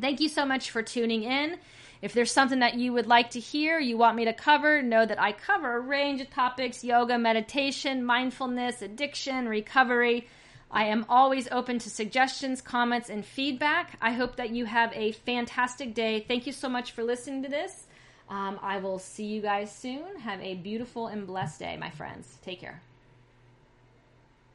Thank 0.00 0.20
you 0.20 0.28
so 0.28 0.46
much 0.46 0.70
for 0.70 0.82
tuning 0.82 1.24
in. 1.24 1.58
If 2.00 2.14
there's 2.14 2.32
something 2.32 2.60
that 2.60 2.76
you 2.76 2.94
would 2.94 3.06
like 3.06 3.30
to 3.30 3.40
hear, 3.40 3.78
you 3.78 3.98
want 3.98 4.16
me 4.16 4.24
to 4.24 4.32
cover, 4.32 4.80
know 4.80 5.04
that 5.04 5.20
I 5.20 5.32
cover 5.32 5.76
a 5.76 5.80
range 5.80 6.22
of 6.22 6.30
topics 6.30 6.82
yoga, 6.82 7.18
meditation, 7.18 8.02
mindfulness, 8.02 8.80
addiction, 8.80 9.46
recovery 9.46 10.26
I 10.70 10.84
am 10.84 11.04
always 11.08 11.48
open 11.50 11.78
to 11.80 11.90
suggestions, 11.90 12.60
comments, 12.60 13.10
and 13.10 13.24
feedback. 13.24 13.98
I 14.00 14.12
hope 14.12 14.36
that 14.36 14.50
you 14.50 14.66
have 14.66 14.92
a 14.94 15.12
fantastic 15.12 15.94
day. 15.94 16.24
Thank 16.26 16.46
you 16.46 16.52
so 16.52 16.68
much 16.68 16.92
for 16.92 17.02
listening 17.02 17.42
to 17.42 17.48
this. 17.48 17.86
Um, 18.28 18.60
I 18.62 18.78
will 18.78 19.00
see 19.00 19.24
you 19.24 19.42
guys 19.42 19.74
soon. 19.74 20.16
Have 20.20 20.40
a 20.40 20.54
beautiful 20.54 21.08
and 21.08 21.26
blessed 21.26 21.58
day, 21.58 21.76
my 21.76 21.90
friends. 21.90 22.38
Take 22.44 22.60
care. 22.60 22.80